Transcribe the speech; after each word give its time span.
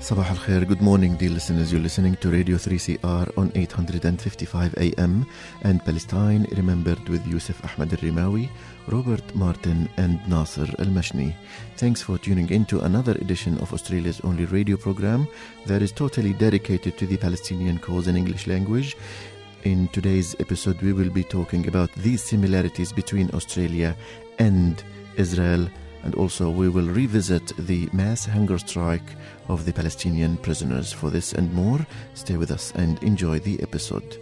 Sabah 0.00 0.24
al. 0.24 0.64
Good 0.64 0.80
morning, 0.80 1.14
dear 1.16 1.28
listeners. 1.28 1.70
You're 1.70 1.82
listening 1.82 2.16
to 2.16 2.30
Radio 2.30 2.56
3CR 2.56 3.36
on 3.36 3.52
855 3.54 4.74
AM 4.78 5.26
and 5.62 5.84
Palestine 5.84 6.46
Remembered 6.56 7.06
with 7.10 7.24
Yusuf 7.26 7.62
Ahmed 7.62 7.92
al 7.92 7.98
Rimawi, 7.98 8.48
Robert 8.88 9.34
Martin, 9.34 9.90
and 9.98 10.18
Nasser 10.26 10.66
al 10.78 10.86
Mashni. 10.86 11.34
Thanks 11.76 12.00
for 12.00 12.16
tuning 12.16 12.48
in 12.48 12.64
to 12.66 12.80
another 12.80 13.12
edition 13.12 13.58
of 13.58 13.74
Australia's 13.74 14.22
only 14.22 14.46
radio 14.46 14.78
program 14.78 15.28
that 15.66 15.82
is 15.82 15.92
totally 15.92 16.32
dedicated 16.32 16.96
to 16.96 17.06
the 17.06 17.18
Palestinian 17.18 17.78
cause 17.78 18.08
in 18.08 18.16
English 18.16 18.46
language. 18.46 18.96
In 19.64 19.86
today's 19.88 20.34
episode, 20.40 20.80
we 20.80 20.94
will 20.94 21.10
be 21.10 21.24
talking 21.24 21.68
about 21.68 21.92
these 21.96 22.22
similarities 22.22 22.90
between 22.90 23.30
Australia 23.34 23.94
and 24.38 24.82
Israel 25.16 25.68
and 26.04 26.14
also 26.14 26.50
we 26.50 26.68
will 26.68 26.88
revisit 26.88 27.52
the 27.56 27.88
mass 27.92 28.26
hunger 28.26 28.58
strike 28.58 29.16
of 29.48 29.64
the 29.64 29.72
Palestinian 29.72 30.36
prisoners. 30.36 30.92
For 30.92 31.10
this 31.10 31.32
and 31.32 31.52
more, 31.52 31.86
stay 32.14 32.36
with 32.36 32.50
us 32.50 32.72
and 32.74 33.02
enjoy 33.02 33.38
the 33.40 33.62
episode. 33.62 34.18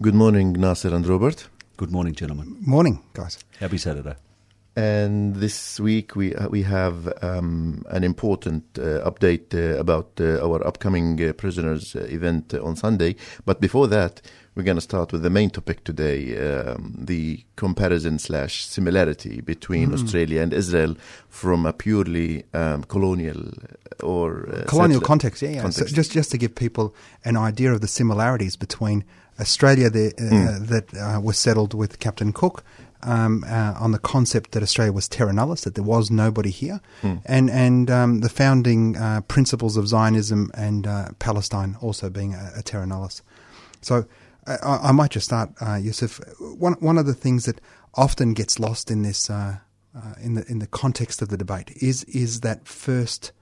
Good 0.00 0.14
morning, 0.14 0.52
Nasser 0.52 0.94
and 0.94 1.06
Robert. 1.06 1.48
Good 1.76 1.90
morning, 1.90 2.14
gentlemen. 2.14 2.56
Morning, 2.60 3.02
guys. 3.14 3.38
Happy 3.60 3.78
Saturday. 3.78 4.14
And 4.76 5.36
this 5.36 5.80
week 5.80 6.14
we 6.16 6.34
uh, 6.34 6.48
we 6.50 6.62
have 6.62 7.10
um, 7.22 7.82
an 7.88 8.04
important 8.04 8.64
uh, 8.78 9.10
update 9.10 9.54
uh, 9.54 9.80
about 9.80 10.10
uh, 10.20 10.46
our 10.46 10.66
upcoming 10.66 11.18
uh, 11.22 11.32
prisoners 11.32 11.96
uh, 11.96 12.00
event 12.10 12.52
on 12.52 12.76
Sunday. 12.76 13.16
But 13.46 13.62
before 13.62 13.86
that, 13.88 14.20
we're 14.56 14.62
going 14.62 14.76
to 14.76 14.80
start 14.80 15.12
with 15.12 15.22
the 15.22 15.30
main 15.30 15.50
topic 15.50 15.84
today: 15.84 16.36
um, 16.38 16.94
the 16.98 17.44
comparison 17.56 18.18
slash 18.18 18.64
similarity 18.64 19.42
between 19.42 19.92
Australia 19.92 20.40
and 20.40 20.52
Israel 20.52 20.96
from 21.28 21.66
a 21.66 21.72
purely 21.72 22.44
um, 22.54 22.82
colonial 22.84 23.52
or 24.02 24.64
Colonial 24.66 25.00
context, 25.00 25.42
yeah, 25.42 25.50
yeah. 25.50 25.60
context. 25.60 25.90
So 25.90 25.94
just 25.94 26.10
just 26.10 26.30
to 26.30 26.38
give 26.38 26.54
people 26.54 26.94
an 27.24 27.36
idea 27.36 27.72
of 27.72 27.82
the 27.82 27.88
similarities 27.88 28.56
between 28.56 29.04
Australia 29.38 29.90
the, 29.90 30.06
uh, 30.18 30.64
that 30.64 30.94
uh, 30.96 31.20
was 31.20 31.36
settled 31.36 31.74
with 31.74 31.98
Captain 31.98 32.32
Cook 32.32 32.64
um, 33.02 33.44
uh, 33.46 33.74
on 33.78 33.92
the 33.92 33.98
concept 33.98 34.52
that 34.52 34.62
Australia 34.62 34.92
was 34.92 35.06
terra 35.06 35.32
nullius, 35.32 35.64
that 35.64 35.74
there 35.74 35.84
was 35.84 36.10
nobody 36.10 36.50
here, 36.50 36.80
and 37.26 37.50
and 37.50 37.90
um, 37.90 38.20
the 38.20 38.30
founding 38.30 38.96
uh, 38.96 39.20
principles 39.28 39.76
of 39.76 39.86
Zionism 39.86 40.50
and 40.54 40.86
uh, 40.86 41.08
Palestine 41.18 41.76
also 41.82 42.08
being 42.08 42.34
a, 42.34 42.52
a 42.56 42.62
terra 42.62 42.86
nullius. 42.86 43.20
So 43.82 44.06
I, 44.46 44.88
I 44.88 44.92
might 44.92 45.10
just 45.10 45.26
start, 45.26 45.50
uh, 45.60 45.74
Yusuf. 45.76 46.20
One 46.40 46.74
one 46.74 46.98
of 46.98 47.06
the 47.06 47.14
things 47.14 47.44
that 47.46 47.60
often 47.94 48.34
gets 48.34 48.58
lost 48.58 48.90
in 48.90 49.02
this 49.02 49.30
uh, 49.30 49.58
uh, 49.94 50.14
in 50.20 50.34
the 50.34 50.44
in 50.48 50.58
the 50.58 50.66
context 50.66 51.22
of 51.22 51.28
the 51.28 51.36
debate 51.36 51.70
is 51.80 52.04
is 52.04 52.40
that 52.40 52.66
first 52.68 53.32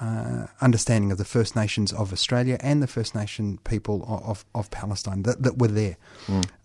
uh, 0.00 0.46
understanding 0.60 1.12
of 1.12 1.18
the 1.18 1.24
First 1.24 1.54
Nations 1.54 1.92
of 1.92 2.12
Australia 2.12 2.56
and 2.60 2.82
the 2.82 2.86
First 2.86 3.14
Nation 3.14 3.58
people 3.64 4.04
of, 4.08 4.44
of, 4.54 4.70
Palestine 4.70 5.24
that, 5.24 5.42
that 5.42 5.58
were 5.58 5.68
there. 5.68 5.96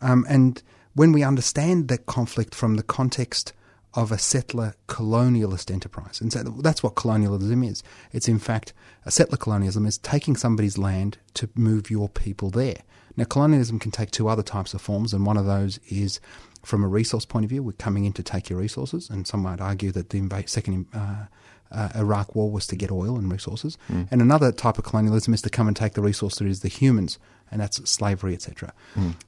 Um, 0.02 0.25
and 0.30 0.63
when 0.93 1.11
we 1.11 1.21
understand 1.21 1.89
that 1.89 2.05
conflict 2.05 2.55
from 2.55 2.77
the 2.77 2.83
context 2.83 3.52
of 3.93 4.11
a 4.11 4.17
settler 4.17 4.75
colonialist 4.87 5.70
enterprise, 5.70 6.21
and 6.21 6.31
so 6.31 6.43
that's 6.43 6.81
what 6.81 6.95
colonialism 6.95 7.64
is. 7.64 7.83
It's 8.14 8.30
in 8.30 8.39
fact 8.39 8.73
a 9.05 9.11
settler 9.11 9.37
colonialism 9.37 9.86
is 9.86 9.97
taking 9.97 10.37
somebody's 10.37 10.77
land 10.77 11.17
to 11.36 11.49
move 11.55 11.89
your 11.89 12.08
people 12.08 12.49
there. 12.49 12.83
Now, 13.17 13.26
colonialism 13.26 13.80
can 13.80 13.92
take 13.92 14.11
two 14.11 14.27
other 14.27 14.43
types 14.43 14.73
of 14.73 14.81
forms, 14.81 15.14
and 15.14 15.26
one 15.26 15.37
of 15.37 15.45
those 15.45 15.80
is 15.89 16.20
from 16.64 16.83
a 16.83 16.87
resource 16.87 17.26
point 17.26 17.45
of 17.45 17.49
view, 17.49 17.64
we're 17.64 17.73
coming 17.73 18.05
in 18.05 18.14
to 18.14 18.23
take 18.23 18.49
your 18.49 18.59
resources, 18.59 19.09
and 19.09 19.27
some 19.27 19.42
might 19.42 19.61
argue 19.61 19.92
that 19.92 20.09
the 20.09 20.43
second 20.48 20.87
uh, 20.93 21.26
uh, 21.71 21.89
Iraq 21.95 22.36
war 22.36 22.49
was 22.52 22.67
to 22.67 22.76
get 22.76 22.92
oil 22.92 23.17
and 23.17 23.31
resources. 23.31 23.77
And 24.11 24.21
another 24.21 24.52
type 24.52 24.77
of 24.77 24.83
colonialism 24.83 25.33
is 25.33 25.42
to 25.43 25.49
come 25.49 25.67
and 25.67 25.76
take 25.76 25.93
the 25.93 26.02
resource 26.02 26.36
that 26.36 26.48
is 26.48 26.61
the 26.61 26.67
humans, 26.67 27.20
and 27.52 27.61
that's 27.61 27.77
slavery, 27.89 28.33
etc. 28.33 28.73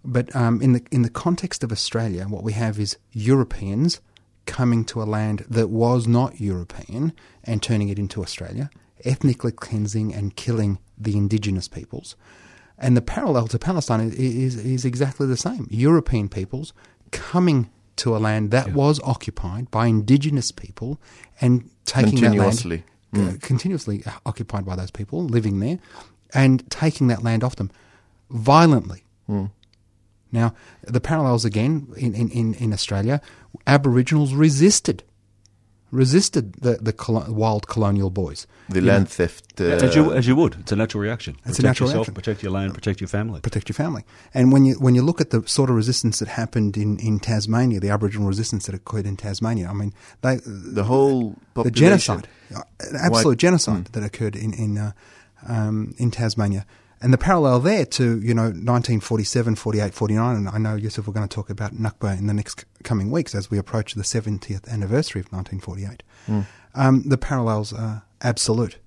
But 0.03 0.35
um, 0.35 0.61
in 0.61 0.73
the 0.73 0.81
in 0.91 1.03
the 1.03 1.09
context 1.09 1.63
of 1.63 1.71
Australia, 1.71 2.25
what 2.25 2.43
we 2.43 2.53
have 2.53 2.79
is 2.79 2.97
Europeans 3.11 4.01
coming 4.45 4.85
to 4.85 5.01
a 5.01 5.05
land 5.05 5.45
that 5.49 5.69
was 5.69 6.07
not 6.07 6.39
European 6.39 7.13
and 7.43 7.61
turning 7.61 7.89
it 7.89 7.99
into 7.99 8.21
Australia, 8.21 8.69
ethnically 9.03 9.51
cleansing 9.51 10.13
and 10.13 10.35
killing 10.35 10.79
the 10.97 11.17
indigenous 11.17 11.67
peoples. 11.67 12.15
And 12.77 12.95
the 12.95 13.01
parallel 13.01 13.47
to 13.47 13.59
Palestine 13.59 14.01
is, 14.01 14.13
is, 14.13 14.55
is 14.57 14.85
exactly 14.85 15.25
the 15.27 15.37
same. 15.37 15.67
European 15.71 16.29
peoples 16.29 16.73
coming 17.11 17.69
to 17.97 18.15
a 18.15 18.19
land 18.19 18.51
that 18.51 18.67
was 18.73 18.99
occupied 19.03 19.71
by 19.71 19.87
indigenous 19.87 20.51
people 20.51 20.99
and 21.41 21.69
taking 21.85 22.19
that 22.21 22.35
land, 22.37 22.83
uh, 23.15 23.37
continuously 23.41 24.03
occupied 24.25 24.65
by 24.65 24.75
those 24.75 24.91
people 24.91 25.23
living 25.25 25.59
there 25.59 25.79
and 26.33 26.69
taking 26.69 27.07
that 27.07 27.23
land 27.23 27.43
off 27.43 27.55
them 27.55 27.71
violently. 28.29 29.03
Now, 30.31 30.53
the 30.83 30.99
parallels 31.01 31.45
again 31.45 31.87
in, 31.97 32.13
in, 32.13 32.29
in, 32.29 32.53
in 32.55 32.73
Australia, 32.73 33.21
Aboriginals 33.65 34.33
resisted, 34.33 35.03
resisted 35.91 36.53
the, 36.61 36.73
the 36.81 36.91
colo- 36.93 37.31
wild 37.31 37.67
colonial 37.67 38.09
boys. 38.09 38.45
the 38.69 38.75
You 38.79 38.81
know, 38.85 38.93
land 38.93 39.09
theft. 39.09 39.61
Uh, 39.61 39.65
as, 39.65 39.95
you, 39.95 40.11
as 40.13 40.27
you 40.27 40.35
would. 40.35 40.55
It's 40.59 40.71
a 40.71 40.75
natural 40.75 41.01
reaction. 41.01 41.35
It's 41.45 41.59
a 41.59 41.61
protect 41.61 41.63
natural 41.63 41.89
yourself, 41.89 42.07
reaction. 42.07 42.13
protect 42.13 42.43
your 42.43 42.51
land, 42.51 42.73
protect 42.73 42.99
your 43.01 43.07
family. 43.07 43.39
protect 43.41 43.69
your 43.69 43.73
family. 43.75 44.03
And 44.33 44.51
when 44.51 44.65
you 44.65 44.75
when 44.75 44.95
you 44.95 45.01
look 45.01 45.21
at 45.21 45.29
the 45.29 45.41
sort 45.47 45.69
of 45.69 45.75
resistance 45.77 46.19
that 46.19 46.27
happened 46.27 46.75
in, 46.77 46.99
in 46.99 47.19
Tasmania, 47.19 47.79
the 47.79 47.89
Aboriginal 47.89 48.27
resistance 48.27 48.65
that 48.65 48.75
occurred 48.75 49.05
in 49.05 49.15
Tasmania, 49.17 49.69
I 49.69 49.73
mean, 49.73 49.93
they 50.21 50.39
the 50.45 50.83
whole 50.83 51.35
the 51.55 51.71
genocide, 51.71 52.27
uh, 52.53 52.61
an 52.81 52.95
absolute 53.01 53.25
White- 53.29 53.37
genocide 53.39 53.85
that 53.93 54.03
occurred 54.03 54.35
in 54.35 54.53
in 54.53 54.77
uh, 54.77 54.91
um, 55.47 55.93
in 55.97 56.11
Tasmania. 56.11 56.65
And 57.01 57.13
the 57.13 57.17
parallel 57.17 57.59
there 57.59 57.85
to, 57.85 58.19
you 58.21 58.33
know, 58.33 58.43
1947, 58.43 59.55
48, 59.55 59.93
49, 59.93 60.35
and 60.35 60.49
I 60.49 60.57
know, 60.57 60.75
Yusuf, 60.75 61.05
we're 61.05 61.13
going 61.13 61.27
to 61.27 61.33
talk 61.33 61.49
about 61.49 61.73
Nakba 61.73 62.17
in 62.17 62.25
the 62.25 62.33
next 62.33 62.65
coming 62.83 63.11
weeks 63.11 63.35
as 63.35 63.51
we 63.51 63.57
approach 63.59 63.93
the 63.93 64.01
70th 64.01 64.67
anniversary 64.67 65.21
of 65.21 65.31
1948. 65.31 66.01
Um, 66.73 67.03
the 67.07 67.17
parallels 67.17 67.71
are 67.71 68.03
absolute. 68.21 68.77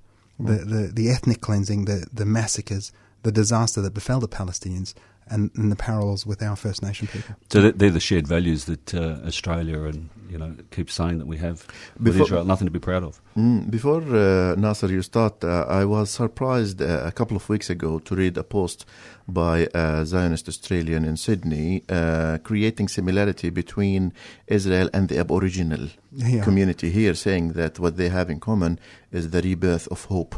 The, 0.40 0.64
the, 0.64 0.90
the 0.92 1.10
ethnic 1.10 1.40
cleansing, 1.40 1.84
the, 1.84 2.06
the 2.12 2.24
massacres, 2.24 2.92
the 3.22 3.30
disaster 3.30 3.80
that 3.82 3.92
befell 3.94 4.20
the 4.20 4.28
Palestinians, 4.28 4.94
and, 5.30 5.50
and 5.56 5.70
the 5.70 5.76
parallels 5.76 6.26
with 6.26 6.42
our 6.42 6.56
First 6.56 6.82
Nation 6.82 7.06
people. 7.06 7.34
So 7.52 7.70
they're 7.70 7.90
the 7.90 8.00
shared 8.00 8.26
values 8.26 8.64
that 8.66 8.94
uh, 8.94 9.26
Australia 9.26 9.82
and 9.84 10.08
you 10.28 10.38
know 10.38 10.54
keep 10.70 10.90
saying 10.90 11.18
that 11.18 11.26
we 11.26 11.38
have 11.38 11.66
with 11.96 12.04
Before- 12.04 12.26
Israel. 12.26 12.44
Nothing 12.44 12.66
to 12.66 12.70
be 12.72 12.78
proud 12.78 13.04
of. 13.04 13.20
Mm, 13.36 13.70
before 13.70 14.02
uh, 14.02 14.54
Nasser, 14.56 14.88
you 14.88 15.02
start, 15.02 15.42
uh, 15.44 15.64
I 15.68 15.84
was 15.84 16.10
surprised 16.10 16.82
uh, 16.82 17.02
a 17.06 17.12
couple 17.12 17.36
of 17.36 17.48
weeks 17.48 17.70
ago 17.70 17.98
to 18.00 18.14
read 18.14 18.36
a 18.36 18.42
post 18.44 18.86
by 19.28 19.68
a 19.74 20.04
Zionist 20.04 20.48
Australian 20.48 21.04
in 21.04 21.16
Sydney 21.16 21.82
uh, 21.88 22.38
creating 22.42 22.88
similarity 22.88 23.50
between 23.50 24.12
Israel 24.48 24.88
and 24.92 25.08
the 25.08 25.18
Aboriginal 25.18 25.88
Yeah. 26.12 26.42
community 26.42 26.90
here, 26.90 27.14
saying 27.14 27.52
that 27.60 27.78
what 27.78 27.96
they 27.96 28.08
have 28.08 28.28
in 28.34 28.40
common 28.40 28.78
is 29.12 29.30
the 29.30 29.40
rebirth 29.42 29.86
of 29.94 30.04
hope. 30.06 30.34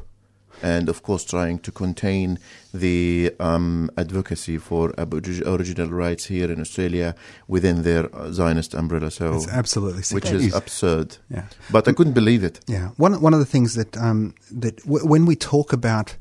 And 0.63 0.89
of 0.89 1.03
course, 1.03 1.25
trying 1.25 1.59
to 1.61 1.73
contain 1.73 2.39
the 2.73 3.33
um, 3.41 3.91
advocacy 3.97 4.59
for 4.59 4.93
original 4.99 5.89
rights 5.91 6.27
here 6.27 6.51
in 6.53 6.61
Australia 6.61 7.15
within 7.49 7.83
their 7.83 8.09
Zionist 8.33 8.75
umbrella. 8.75 9.11
So, 9.11 9.35
It's 9.35 9.49
absolutely 9.49 10.03
sick. 10.03 10.15
which 10.15 10.25
That 10.31 10.37
is, 10.37 10.47
is- 10.47 10.55
absurd. 10.55 11.17
Yeah. 11.29 11.47
But 11.71 11.89
I 11.89 11.93
couldn't 11.93 12.13
believe 12.15 12.45
it. 12.45 12.61
Yeah, 12.69 12.91
one 12.97 13.21
one 13.21 13.35
of 13.35 13.41
the 13.41 13.51
things 13.55 13.75
that 13.75 13.97
um, 13.97 14.35
that 14.51 14.77
w- 14.85 15.05
when 15.07 15.27
we 15.27 15.35
talk 15.37 15.73
about 15.73 16.17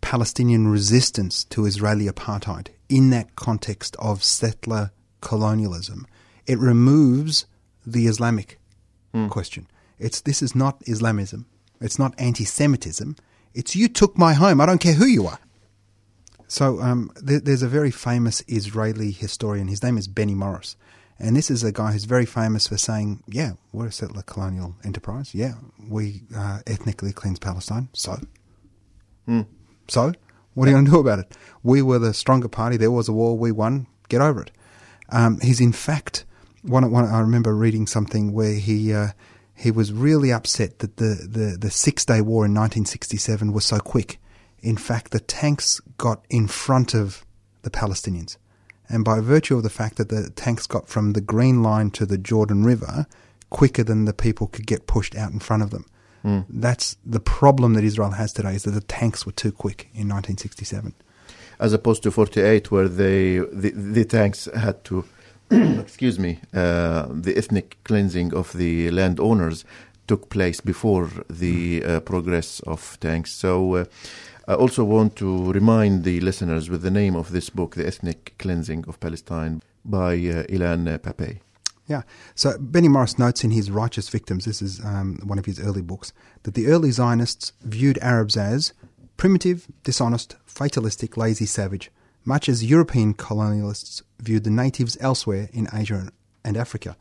Palestinian 0.00 0.68
resistance 0.68 1.42
to 1.44 1.66
Israeli 1.66 2.06
apartheid 2.06 2.68
in 2.88 3.10
that 3.10 3.34
context 3.34 3.96
of 3.98 4.22
settler 4.22 4.90
colonialism, 5.20 6.06
it 6.46 6.58
removes 6.58 7.46
the 7.86 8.06
Islamic 8.06 8.58
question. 9.30 9.66
It's 9.98 10.20
this 10.20 10.42
is 10.42 10.54
not 10.54 10.82
Islamism. 10.86 11.46
It's 11.80 11.98
not 11.98 12.14
anti-Semitism. 12.18 13.16
It's 13.56 13.74
you 13.74 13.88
took 13.88 14.18
my 14.18 14.34
home. 14.34 14.60
I 14.60 14.66
don't 14.66 14.80
care 14.80 14.92
who 14.92 15.06
you 15.06 15.26
are. 15.26 15.38
So 16.46 16.80
um, 16.80 17.10
there, 17.16 17.40
there's 17.40 17.62
a 17.62 17.68
very 17.68 17.90
famous 17.90 18.42
Israeli 18.46 19.10
historian. 19.10 19.66
His 19.68 19.82
name 19.82 19.96
is 19.96 20.06
Benny 20.06 20.34
Morris. 20.34 20.76
And 21.18 21.34
this 21.34 21.50
is 21.50 21.64
a 21.64 21.72
guy 21.72 21.92
who's 21.92 22.04
very 22.04 22.26
famous 22.26 22.68
for 22.68 22.76
saying, 22.76 23.22
yeah, 23.26 23.52
we're 23.72 23.86
a 23.86 23.92
settler 23.92 24.22
colonial 24.22 24.76
enterprise. 24.84 25.34
Yeah, 25.34 25.54
we 25.88 26.22
uh, 26.36 26.60
ethnically 26.66 27.12
cleanse 27.12 27.38
Palestine. 27.38 27.88
So 27.94 28.20
So, 29.88 30.12
what 30.52 30.68
are 30.68 30.70
you 30.70 30.76
going 30.76 30.84
to 30.84 30.90
do 30.90 31.00
about 31.00 31.20
it? 31.20 31.36
We 31.62 31.80
were 31.80 31.98
the 31.98 32.12
stronger 32.12 32.48
party. 32.48 32.76
There 32.76 32.90
was 32.90 33.08
a 33.08 33.12
war. 33.12 33.38
We 33.38 33.50
won. 33.52 33.86
Get 34.10 34.20
over 34.20 34.42
it. 34.42 34.50
Um, 35.08 35.40
he's 35.40 35.60
in 35.60 35.72
fact 35.72 36.26
one, 36.62 36.90
one. 36.90 37.06
I 37.06 37.20
remember 37.20 37.54
reading 37.54 37.86
something 37.86 38.32
where 38.32 38.54
he 38.54 38.92
uh, 38.92 39.08
he 39.56 39.70
was 39.70 39.92
really 39.92 40.32
upset 40.32 40.80
that 40.80 40.98
the, 40.98 41.26
the, 41.28 41.56
the 41.58 41.70
Six 41.70 42.04
Day 42.04 42.20
War 42.20 42.44
in 42.44 42.52
1967 42.52 43.52
was 43.52 43.64
so 43.64 43.78
quick. 43.78 44.20
In 44.60 44.76
fact, 44.76 45.10
the 45.10 45.20
tanks 45.20 45.80
got 45.96 46.24
in 46.28 46.46
front 46.46 46.94
of 46.94 47.24
the 47.62 47.70
Palestinians, 47.70 48.36
and 48.88 49.04
by 49.04 49.20
virtue 49.20 49.56
of 49.56 49.62
the 49.62 49.70
fact 49.70 49.96
that 49.96 50.10
the 50.10 50.30
tanks 50.30 50.66
got 50.66 50.88
from 50.88 51.14
the 51.14 51.20
Green 51.20 51.62
Line 51.62 51.90
to 51.92 52.06
the 52.06 52.18
Jordan 52.18 52.64
River 52.64 53.06
quicker 53.50 53.82
than 53.82 54.04
the 54.04 54.12
people 54.12 54.46
could 54.46 54.66
get 54.66 54.86
pushed 54.86 55.16
out 55.16 55.32
in 55.32 55.40
front 55.40 55.62
of 55.62 55.70
them. 55.70 55.86
Hmm. 56.22 56.40
That's 56.48 56.96
the 57.04 57.20
problem 57.20 57.74
that 57.74 57.84
Israel 57.84 58.10
has 58.10 58.32
today 58.32 58.54
is 58.56 58.64
that 58.64 58.72
the 58.72 58.80
tanks 58.80 59.24
were 59.24 59.32
too 59.32 59.52
quick 59.52 59.84
in 59.94 60.08
1967. 60.08 60.94
As 61.58 61.72
opposed 61.72 62.02
to 62.02 62.10
48, 62.10 62.70
where 62.70 62.88
they 62.88 63.38
the, 63.38 63.70
the 63.70 64.04
tanks 64.04 64.48
had 64.54 64.84
to, 64.84 65.04
excuse 65.50 66.18
me, 66.18 66.40
uh, 66.52 67.06
the 67.10 67.36
ethnic 67.36 67.78
cleansing 67.84 68.34
of 68.34 68.52
the 68.52 68.90
landowners 68.90 69.64
took 70.06 70.28
place 70.28 70.60
before 70.60 71.10
the 71.28 71.84
uh, 71.84 72.00
progress 72.00 72.60
of 72.60 72.98
tanks. 73.00 73.32
So 73.32 73.74
uh, 73.74 73.84
I 74.48 74.54
also 74.54 74.84
want 74.84 75.16
to 75.16 75.52
remind 75.52 76.04
the 76.04 76.20
listeners 76.20 76.70
with 76.70 76.82
the 76.82 76.90
name 76.90 77.16
of 77.16 77.32
this 77.32 77.50
book, 77.50 77.74
The 77.74 77.86
Ethnic 77.86 78.34
Cleansing 78.38 78.84
of 78.86 79.00
Palestine, 79.00 79.62
by 79.84 80.14
uh, 80.14 80.44
Ilan 80.44 80.98
Pappé. 80.98 81.40
Yeah. 81.86 82.02
So 82.34 82.56
Benny 82.58 82.88
Morris 82.88 83.18
notes 83.18 83.44
in 83.44 83.52
his 83.52 83.70
Righteous 83.70 84.08
Victims, 84.08 84.44
this 84.44 84.60
is 84.60 84.84
um, 84.84 85.20
one 85.24 85.38
of 85.38 85.46
his 85.46 85.60
early 85.60 85.82
books, 85.82 86.12
that 86.42 86.54
the 86.54 86.66
early 86.66 86.90
Zionists 86.90 87.52
viewed 87.62 87.98
Arabs 87.98 88.36
as 88.36 88.72
primitive, 89.16 89.68
dishonest, 89.84 90.36
fatalistic, 90.44 91.16
lazy, 91.16 91.46
savage, 91.46 91.90
much 92.26 92.48
as 92.48 92.62
European 92.64 93.14
colonialists 93.14 94.02
viewed 94.20 94.44
the 94.44 94.50
natives 94.50 94.98
elsewhere 95.00 95.48
in 95.52 95.68
Asia 95.72 96.10
and 96.44 96.56
Africa. 96.56 96.96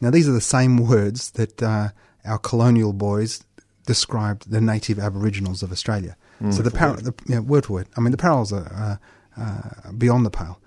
Now, 0.00 0.10
these 0.10 0.28
are 0.28 0.32
the 0.32 0.40
same 0.40 0.76
words 0.76 1.30
that 1.32 1.62
uh, 1.62 1.88
our 2.24 2.38
colonial 2.38 2.92
boys 2.92 3.44
described 3.86 4.50
the 4.50 4.60
native 4.60 4.98
Aboriginals 4.98 5.62
of 5.62 5.72
Australia. 5.72 6.16
so 6.50 6.62
the, 6.62 6.70
par- 6.70 6.96
the 6.96 7.14
yeah, 7.26 7.38
word 7.38 7.64
for 7.64 7.74
word. 7.74 7.88
I 7.96 8.00
mean, 8.00 8.10
the 8.10 8.18
parallels 8.18 8.52
are 8.52 9.00
uh, 9.36 9.40
uh, 9.40 9.92
beyond 9.92 10.26
the 10.26 10.30
pale. 10.30 10.60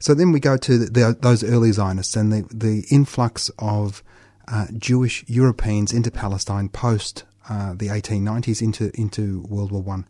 So 0.00 0.12
then 0.12 0.32
we 0.32 0.40
go 0.40 0.58
to 0.58 0.78
the, 0.78 0.90
the, 0.90 1.16
those 1.18 1.42
early 1.42 1.72
Zionists 1.72 2.14
and 2.14 2.30
the, 2.30 2.46
the 2.52 2.84
influx 2.90 3.50
of 3.58 4.02
uh, 4.48 4.66
Jewish 4.76 5.24
Europeans 5.26 5.92
into 5.92 6.10
Palestine 6.10 6.68
post 6.68 7.24
uh, 7.48 7.72
the 7.74 7.88
1890s 7.88 8.60
into 8.60 8.90
into 9.00 9.40
World 9.48 9.72
War 9.72 9.82
One, 9.82 10.06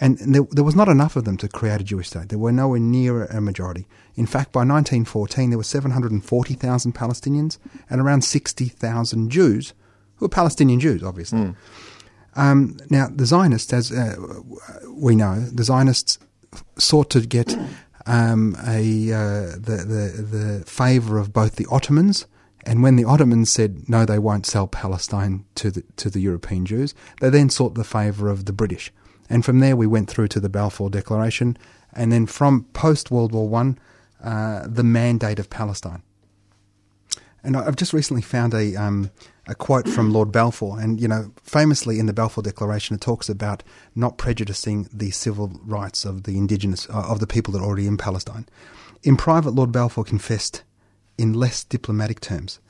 and 0.00 0.18
there, 0.18 0.42
there 0.50 0.64
was 0.64 0.74
not 0.74 0.88
enough 0.88 1.14
of 1.14 1.24
them 1.24 1.36
to 1.36 1.48
create 1.48 1.80
a 1.80 1.84
Jewish 1.84 2.08
state. 2.08 2.30
There 2.30 2.38
were 2.38 2.52
nowhere 2.52 2.80
near 2.80 3.26
a 3.26 3.40
majority. 3.40 3.86
In 4.16 4.26
fact, 4.26 4.50
by 4.50 4.60
1914, 4.60 5.50
there 5.50 5.58
were 5.58 5.64
740,000 5.64 6.94
Palestinians 6.94 7.58
and 7.90 8.00
around 8.00 8.22
60,000 8.22 9.30
Jews, 9.30 9.74
who 10.16 10.24
were 10.24 10.30
Palestinian 10.30 10.80
Jews, 10.80 11.02
obviously. 11.02 11.54
Um, 12.34 12.78
now, 12.88 13.08
the 13.14 13.26
Zionists, 13.26 13.72
as 13.72 13.92
uh, 13.92 14.16
we 14.88 15.16
know, 15.16 15.40
the 15.40 15.64
Zionists 15.64 16.18
sought 16.78 17.10
to 17.10 17.20
get 17.20 17.56
um, 18.06 18.56
a 18.66 19.12
uh, 19.12 19.46
the, 19.56 19.84
the 19.86 20.22
the 20.22 20.64
favour 20.66 21.18
of 21.18 21.32
both 21.32 21.56
the 21.56 21.66
Ottomans, 21.70 22.26
and 22.64 22.82
when 22.82 22.96
the 22.96 23.04
Ottomans 23.04 23.50
said 23.50 23.88
no, 23.88 24.04
they 24.04 24.18
won't 24.18 24.46
sell 24.46 24.66
Palestine 24.66 25.44
to 25.56 25.70
the 25.70 25.84
to 25.96 26.10
the 26.10 26.20
European 26.20 26.66
Jews, 26.66 26.94
they 27.20 27.30
then 27.30 27.50
sought 27.50 27.74
the 27.74 27.84
favour 27.84 28.28
of 28.28 28.46
the 28.46 28.52
British, 28.52 28.92
and 29.30 29.44
from 29.44 29.60
there 29.60 29.76
we 29.76 29.86
went 29.86 30.10
through 30.10 30.28
to 30.28 30.40
the 30.40 30.48
Balfour 30.48 30.90
Declaration, 30.90 31.56
and 31.92 32.10
then 32.12 32.26
from 32.26 32.64
post 32.72 33.10
World 33.10 33.32
War 33.32 33.48
One, 33.48 33.78
uh, 34.22 34.66
the 34.66 34.84
Mandate 34.84 35.38
of 35.38 35.48
Palestine. 35.48 36.02
And 37.42 37.56
I've 37.56 37.76
just 37.76 37.94
recently 37.94 38.22
found 38.22 38.52
a 38.52 38.76
um, 38.76 39.10
a 39.46 39.54
quote 39.54 39.88
from 39.88 40.12
Lord 40.12 40.30
Balfour, 40.30 40.78
and 40.78 41.00
you 41.00 41.08
know, 41.08 41.32
famously 41.42 41.98
in 41.98 42.06
the 42.06 42.12
Balfour 42.12 42.42
Declaration, 42.42 42.96
it 42.96 43.00
talks 43.00 43.28
about 43.28 43.62
not 43.94 44.18
prejudicing 44.18 44.88
the 44.92 45.10
civil 45.10 45.58
rights 45.64 46.04
of 46.04 46.24
the 46.24 46.36
indigenous 46.36 46.88
uh, 46.90 47.06
of 47.08 47.20
the 47.20 47.26
people 47.26 47.52
that 47.52 47.60
are 47.60 47.66
already 47.66 47.86
in 47.86 47.96
Palestine. 47.96 48.46
In 49.02 49.16
private, 49.16 49.52
Lord 49.52 49.72
Balfour 49.72 50.04
confessed, 50.04 50.64
in 51.16 51.32
less 51.32 51.64
diplomatic 51.64 52.20
terms, 52.20 52.60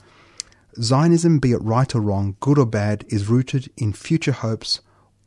Zionism, 0.81 1.41
be 1.41 1.53
it 1.53 1.63
right 1.63 1.93
or 1.95 2.01
wrong, 2.01 2.37
good 2.39 2.59
or 2.59 2.67
bad, 2.67 3.05
is 3.09 3.29
rooted 3.29 3.71
in 3.77 3.93
future 3.93 4.33
hopes 4.33 4.81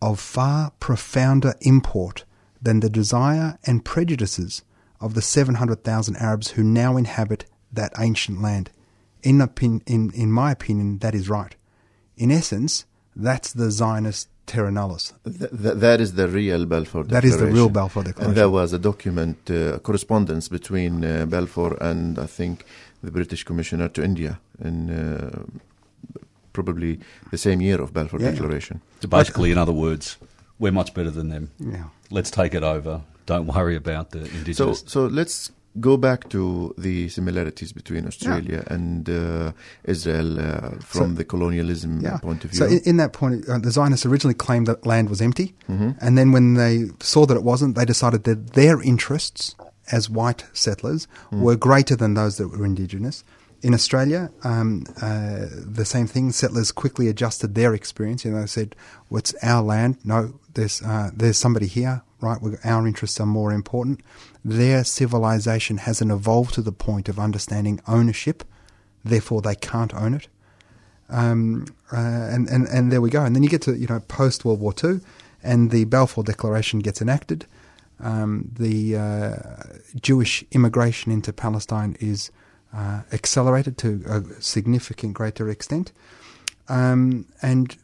of 0.03 0.19
far 0.19 0.71
profounder 0.81 1.53
import 1.61 2.25
than 2.61 2.81
the 2.81 2.89
desire 2.89 3.57
and 3.65 3.85
prejudices 3.85 4.61
of 4.99 5.13
the 5.13 5.21
700,000 5.21 6.15
Arabs 6.17 6.47
who 6.51 6.63
now 6.63 6.97
inhabit 6.97 7.45
that 7.71 7.93
ancient 7.97 8.41
land. 8.41 8.69
In, 9.23 9.37
opin- 9.41 9.81
in, 9.87 10.11
in 10.11 10.29
my 10.31 10.51
opinion, 10.51 10.97
that 10.99 11.15
is 11.15 11.29
right. 11.29 11.55
In 12.17 12.29
essence, 12.31 12.85
that's 13.15 13.53
the 13.53 13.71
Zionist 13.71 14.27
terra 14.45 14.71
nullius. 14.71 15.13
Th- 15.23 15.49
th- 15.63 15.77
that 15.85 16.01
is 16.01 16.13
the 16.13 16.27
real 16.27 16.65
Balfour 16.65 17.03
That 17.03 17.21
Declaration. 17.21 17.33
is 17.33 17.53
the 17.53 17.53
real 17.59 17.69
Balfour 17.69 18.03
And 18.17 18.35
there 18.35 18.49
was 18.49 18.73
a 18.73 18.79
document, 18.79 19.37
uh, 19.49 19.79
correspondence 19.79 20.49
between 20.49 20.93
uh, 21.05 21.25
Balfour 21.25 21.77
and 21.81 22.19
I 22.19 22.25
think 22.25 22.65
the 23.01 23.11
British 23.11 23.43
Commissioner 23.45 23.87
to 23.89 24.03
India 24.03 24.39
in 24.59 24.89
uh, 24.89 25.43
probably 26.53 26.99
the 27.31 27.37
same 27.37 27.61
year 27.61 27.81
of 27.81 27.93
Balfour 27.93 28.19
Yeah. 28.21 28.31
Declaration. 28.31 28.81
So 29.01 29.07
basically, 29.07 29.51
in 29.51 29.57
other 29.57 29.73
words, 29.73 30.17
we're 30.59 30.71
much 30.71 30.93
better 30.93 31.11
than 31.11 31.29
them. 31.29 31.49
Yeah. 31.59 31.85
Let's 32.11 32.31
take 32.31 32.53
it 32.53 32.63
over. 32.63 33.01
Don't 33.25 33.47
worry 33.47 33.75
about 33.75 34.11
the 34.11 34.19
So, 34.25 34.31
indigenous. 34.37 34.79
so 34.79 34.85
so 34.87 35.07
let's 35.07 35.51
go 35.79 35.97
back 35.97 36.29
to 36.29 36.73
the 36.77 37.09
similarities 37.09 37.73
between 37.73 38.05
Australia 38.05 38.63
and 38.67 39.09
uh, 39.09 39.51
Israel 39.85 40.39
uh, 40.39 40.69
from 40.81 41.09
So- 41.11 41.15
the 41.15 41.23
colonialism 41.25 41.99
Yeah. 42.01 42.17
point 42.17 42.45
of 42.45 42.51
view. 42.51 42.59
So 42.59 42.65
in, 42.67 42.79
in 42.85 42.97
that 42.97 43.11
point, 43.13 43.49
uh, 43.49 43.57
the 43.57 43.71
Zionists 43.71 44.05
originally 44.05 44.35
claimed 44.35 44.67
that 44.67 44.85
land 44.85 45.09
was 45.09 45.19
empty, 45.21 45.47
Mm-hmm. 45.69 45.91
and 45.99 46.15
then 46.17 46.31
when 46.31 46.53
they 46.53 46.91
saw 46.99 47.25
that 47.25 47.35
it 47.35 47.43
wasn't, 47.43 47.75
they 47.75 47.85
decided 47.85 48.23
that 48.25 48.53
their 48.53 48.81
interests 48.83 49.55
as 49.91 50.09
white 50.09 50.45
settlers 50.53 51.07
Mm. 51.31 51.41
were 51.41 51.55
greater 51.55 51.95
than 51.95 52.13
those 52.13 52.37
that 52.37 52.49
were 52.51 52.65
indigenous. 52.65 53.23
In 53.63 53.73
Australia, 53.73 54.29
um, 54.43 54.85
uh, 55.01 55.45
the 55.49 55.85
same 55.85 56.05
thing. 56.05 56.31
Settlers 56.31 56.71
quickly 56.71 57.07
adjusted 57.07 57.55
their 57.55 57.73
experience. 57.73 58.25
You 58.25 58.31
know, 58.31 58.41
they 58.41 58.47
said, 58.47 58.75
well, 59.09 59.19
"It's 59.19 59.33
our 59.41 59.63
land. 59.63 59.97
No, 60.03 60.39
there's 60.53 60.81
uh, 60.81 61.11
there's 61.15 61.37
somebody 61.37 61.67
here, 61.67 62.03
right? 62.19 62.39
our 62.65 62.85
interests 62.85 63.19
are 63.19 63.25
more 63.25 63.53
important." 63.53 64.01
Their 64.43 64.83
civilization 64.83 65.77
hasn't 65.77 66.11
evolved 66.11 66.53
to 66.55 66.61
the 66.61 66.73
point 66.73 67.07
of 67.07 67.17
understanding 67.17 67.79
ownership, 67.87 68.43
therefore 69.05 69.41
they 69.41 69.55
can't 69.55 69.93
own 69.93 70.13
it 70.13 70.27
um, 71.09 71.65
uh, 71.91 71.97
and, 71.97 72.47
and 72.49 72.67
and 72.67 72.91
there 72.91 73.01
we 73.01 73.09
go. 73.09 73.23
And 73.23 73.35
then 73.35 73.43
you 73.43 73.49
get 73.49 73.61
to 73.63 73.77
you 73.77 73.87
know 73.87 73.99
post 74.01 74.43
World 74.43 74.59
War 74.59 74.73
Two, 74.73 75.01
and 75.43 75.71
the 75.71 75.85
Balfour 75.85 76.23
Declaration 76.23 76.79
gets 76.79 77.01
enacted. 77.01 77.45
Um, 77.99 78.49
the 78.53 78.97
uh, 78.97 79.35
Jewish 80.01 80.43
immigration 80.51 81.11
into 81.11 81.31
Palestine 81.31 81.95
is 81.99 82.31
uh, 82.73 83.01
accelerated 83.11 83.77
to 83.79 84.03
a 84.07 84.41
significant 84.41 85.13
greater 85.13 85.49
extent, 85.49 85.91
um, 86.69 87.25
and 87.41 87.77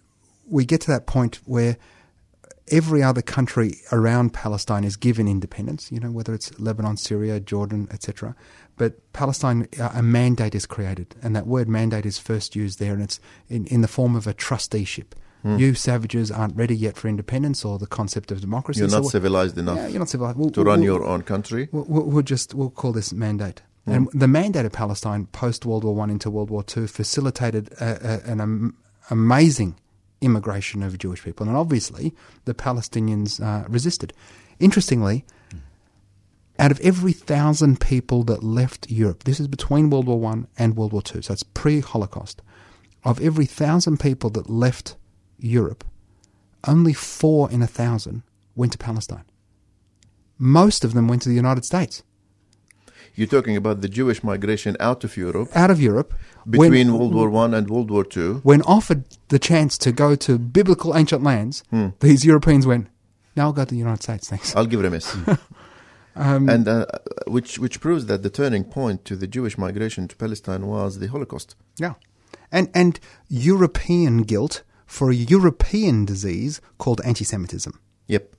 we 0.50 0.66
get 0.66 0.82
to 0.82 0.92
that 0.92 1.06
point 1.06 1.40
where 1.46 1.78
every 2.72 3.02
other 3.02 3.22
country 3.22 3.76
around 3.92 4.34
Palestine 4.34 4.84
is 4.84 4.96
given 4.96 5.28
independence, 5.28 5.92
you 5.92 6.00
know, 6.00 6.12
whether 6.12 6.34
it's 6.34 6.58
Lebanon, 6.60 6.98
Syria, 6.98 7.40
Jordan, 7.40 7.88
etc. 7.92 8.36
But 8.78 9.12
Palestine, 9.14 9.68
uh, 9.80 9.90
a 9.94 10.02
mandate 10.02 10.56
is 10.56 10.66
created, 10.66 11.16
and 11.22 11.36
that 11.36 11.48
word 11.48 11.68
mandate 11.68 12.06
is 12.06 12.18
first 12.18 12.56
used 12.56 12.80
there, 12.80 12.94
and 12.94 13.02
it's 13.04 13.20
in, 13.50 13.66
in 13.68 13.82
the 13.82 13.88
form 13.88 14.16
of 14.16 14.28
a 14.28 14.34
trusteeship. 14.34 15.16
You 15.42 15.74
savages 15.74 16.32
aren't 16.32 16.58
ready 16.58 16.76
yet 16.76 16.98
for 16.98 17.08
independence 17.08 17.64
or 17.64 17.80
the 17.80 17.88
concept 17.88 18.30
of 18.30 18.42
democracy. 18.42 18.82
You're 18.82 18.90
not 18.90 19.02
we'll- 19.04 19.10
civilized 19.10 19.58
enough 19.58 19.78
Yeah, 19.78 19.88
you're 19.88 20.00
not 20.00 20.10
civilized. 20.10 20.38
We'll- 20.38 20.50
to 20.50 20.60
we'll- 20.60 20.68
run 20.68 20.82
we'll- 20.82 20.86
your 20.86 21.06
own 21.06 21.22
country. 21.22 21.70
We'll 21.72 22.24
just 22.24 22.54
we'll 22.54 22.70
call 22.70 22.92
this 22.92 23.14
mandate. 23.14 23.62
And 23.86 24.10
the 24.14 24.28
mandate 24.28 24.66
of 24.66 24.72
Palestine 24.72 25.26
post 25.28 25.66
World 25.66 25.84
War 25.84 25.96
One 25.96 26.10
into 26.10 26.30
World 26.30 26.50
War 26.50 26.64
Two 26.64 26.86
facilitated 26.88 27.72
a, 27.80 28.22
a, 28.28 28.32
an 28.32 28.42
am, 28.42 28.78
amazing 29.10 29.80
immigration 30.22 30.84
of 30.84 30.98
Jewish 30.98 31.24
people, 31.24 31.48
and 31.48 31.56
obviously 31.56 32.14
the 32.46 32.54
Palestinians 32.54 33.42
uh, 33.42 33.68
resisted. 33.68 34.14
Interestingly, 34.60 35.26
out 36.60 36.72
of 36.72 36.80
every 36.82 37.14
thousand 37.14 37.80
people 37.80 38.24
that 38.26 38.44
left 38.44 38.92
Europe, 38.92 39.24
this 39.24 39.40
is 39.40 39.48
between 39.48 39.90
World 39.90 40.08
War 40.08 40.20
One 40.20 40.48
and 40.58 40.76
World 40.76 40.94
War 40.94 41.02
Two, 41.02 41.22
so 41.22 41.34
it's 41.34 41.44
pre-Holocaust. 41.44 42.42
Of 43.04 43.22
every 43.22 43.46
thousand 43.46 44.00
people 44.00 44.30
that 44.32 44.50
left 44.50 44.98
Europe, 45.40 45.86
only 46.68 46.94
four 46.94 47.50
in 47.50 47.62
a 47.62 47.68
thousand 47.68 48.24
went 48.56 48.74
to 48.74 48.78
Palestine. 48.78 49.24
Most 50.38 50.84
of 50.84 50.94
them 50.94 51.08
went 51.08 51.22
to 51.22 51.30
the 51.30 51.36
United 51.36 51.64
States. 51.64 52.04
You're 53.20 53.28
talking 53.28 53.58
about 53.58 53.82
the 53.82 53.90
Jewish 53.90 54.24
migration 54.24 54.78
out 54.80 55.04
of 55.04 55.18
Europe 55.18 55.50
out 55.54 55.70
of 55.72 55.80
Europe 55.82 56.14
between 56.50 56.72
when, 56.72 56.98
World 56.98 57.14
War 57.14 57.30
One 57.30 57.54
and 57.54 57.70
World 57.70 57.92
War 57.92 58.06
Two. 58.06 58.40
when 58.44 58.62
offered 58.62 59.04
the 59.28 59.40
chance 59.40 59.78
to 59.80 59.92
go 59.92 60.16
to 60.16 60.38
biblical 60.40 60.96
ancient 60.96 61.22
lands, 61.24 61.64
Hmm. 61.70 61.88
these 62.00 62.24
Europeans 62.26 62.66
went, 62.66 62.88
"Now 63.36 63.44
I'll 63.48 63.54
go 63.54 63.66
to 63.66 63.70
the 63.76 63.78
United 63.88 64.04
States. 64.04 64.30
Thanks. 64.30 64.56
I'll 64.56 64.66
give 64.72 64.80
it 64.80 64.86
a 64.86 64.90
miss. 64.90 65.16
Um, 66.16 66.50
and 66.50 66.68
uh, 66.68 66.86
which 67.28 67.60
which 67.60 67.80
proves 67.80 68.06
that 68.08 68.24
the 68.24 68.30
turning 68.30 68.64
point 68.66 69.06
to 69.06 69.16
the 69.16 69.28
Jewish 69.28 69.58
migration 69.58 70.08
to 70.10 70.16
Palestine 70.18 70.64
was 70.68 71.00
the 71.00 71.08
Holocaust. 71.08 71.56
Yeah. 71.78 71.94
And, 72.52 72.68
and 72.74 73.00
European 73.30 74.24
guilt 74.24 74.64
for 74.86 75.12
a 75.12 75.16
European 75.16 76.06
disease 76.06 76.60
called 76.78 77.00
anti 77.06 77.24
Semitism, 77.24 77.74
Yep. 78.08 78.36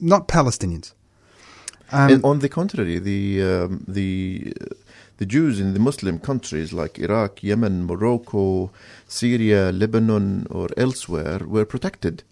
not 0.00 0.28
Palestinians. 0.28 0.94
Um, 1.92 2.20
on 2.24 2.38
the 2.38 2.48
contrary, 2.48 2.98
the 2.98 3.42
um, 3.42 3.84
the 3.86 4.54
uh, 4.60 4.74
the 5.18 5.26
Jews 5.26 5.60
in 5.60 5.74
the 5.74 5.78
Muslim 5.78 6.18
countries 6.18 6.72
like 6.72 6.98
Iraq, 6.98 7.42
Yemen, 7.42 7.84
Morocco, 7.84 8.72
Syria, 9.06 9.70
Lebanon, 9.70 10.46
or 10.50 10.68
elsewhere 10.76 11.40
were 11.46 11.64
protected. 11.64 12.24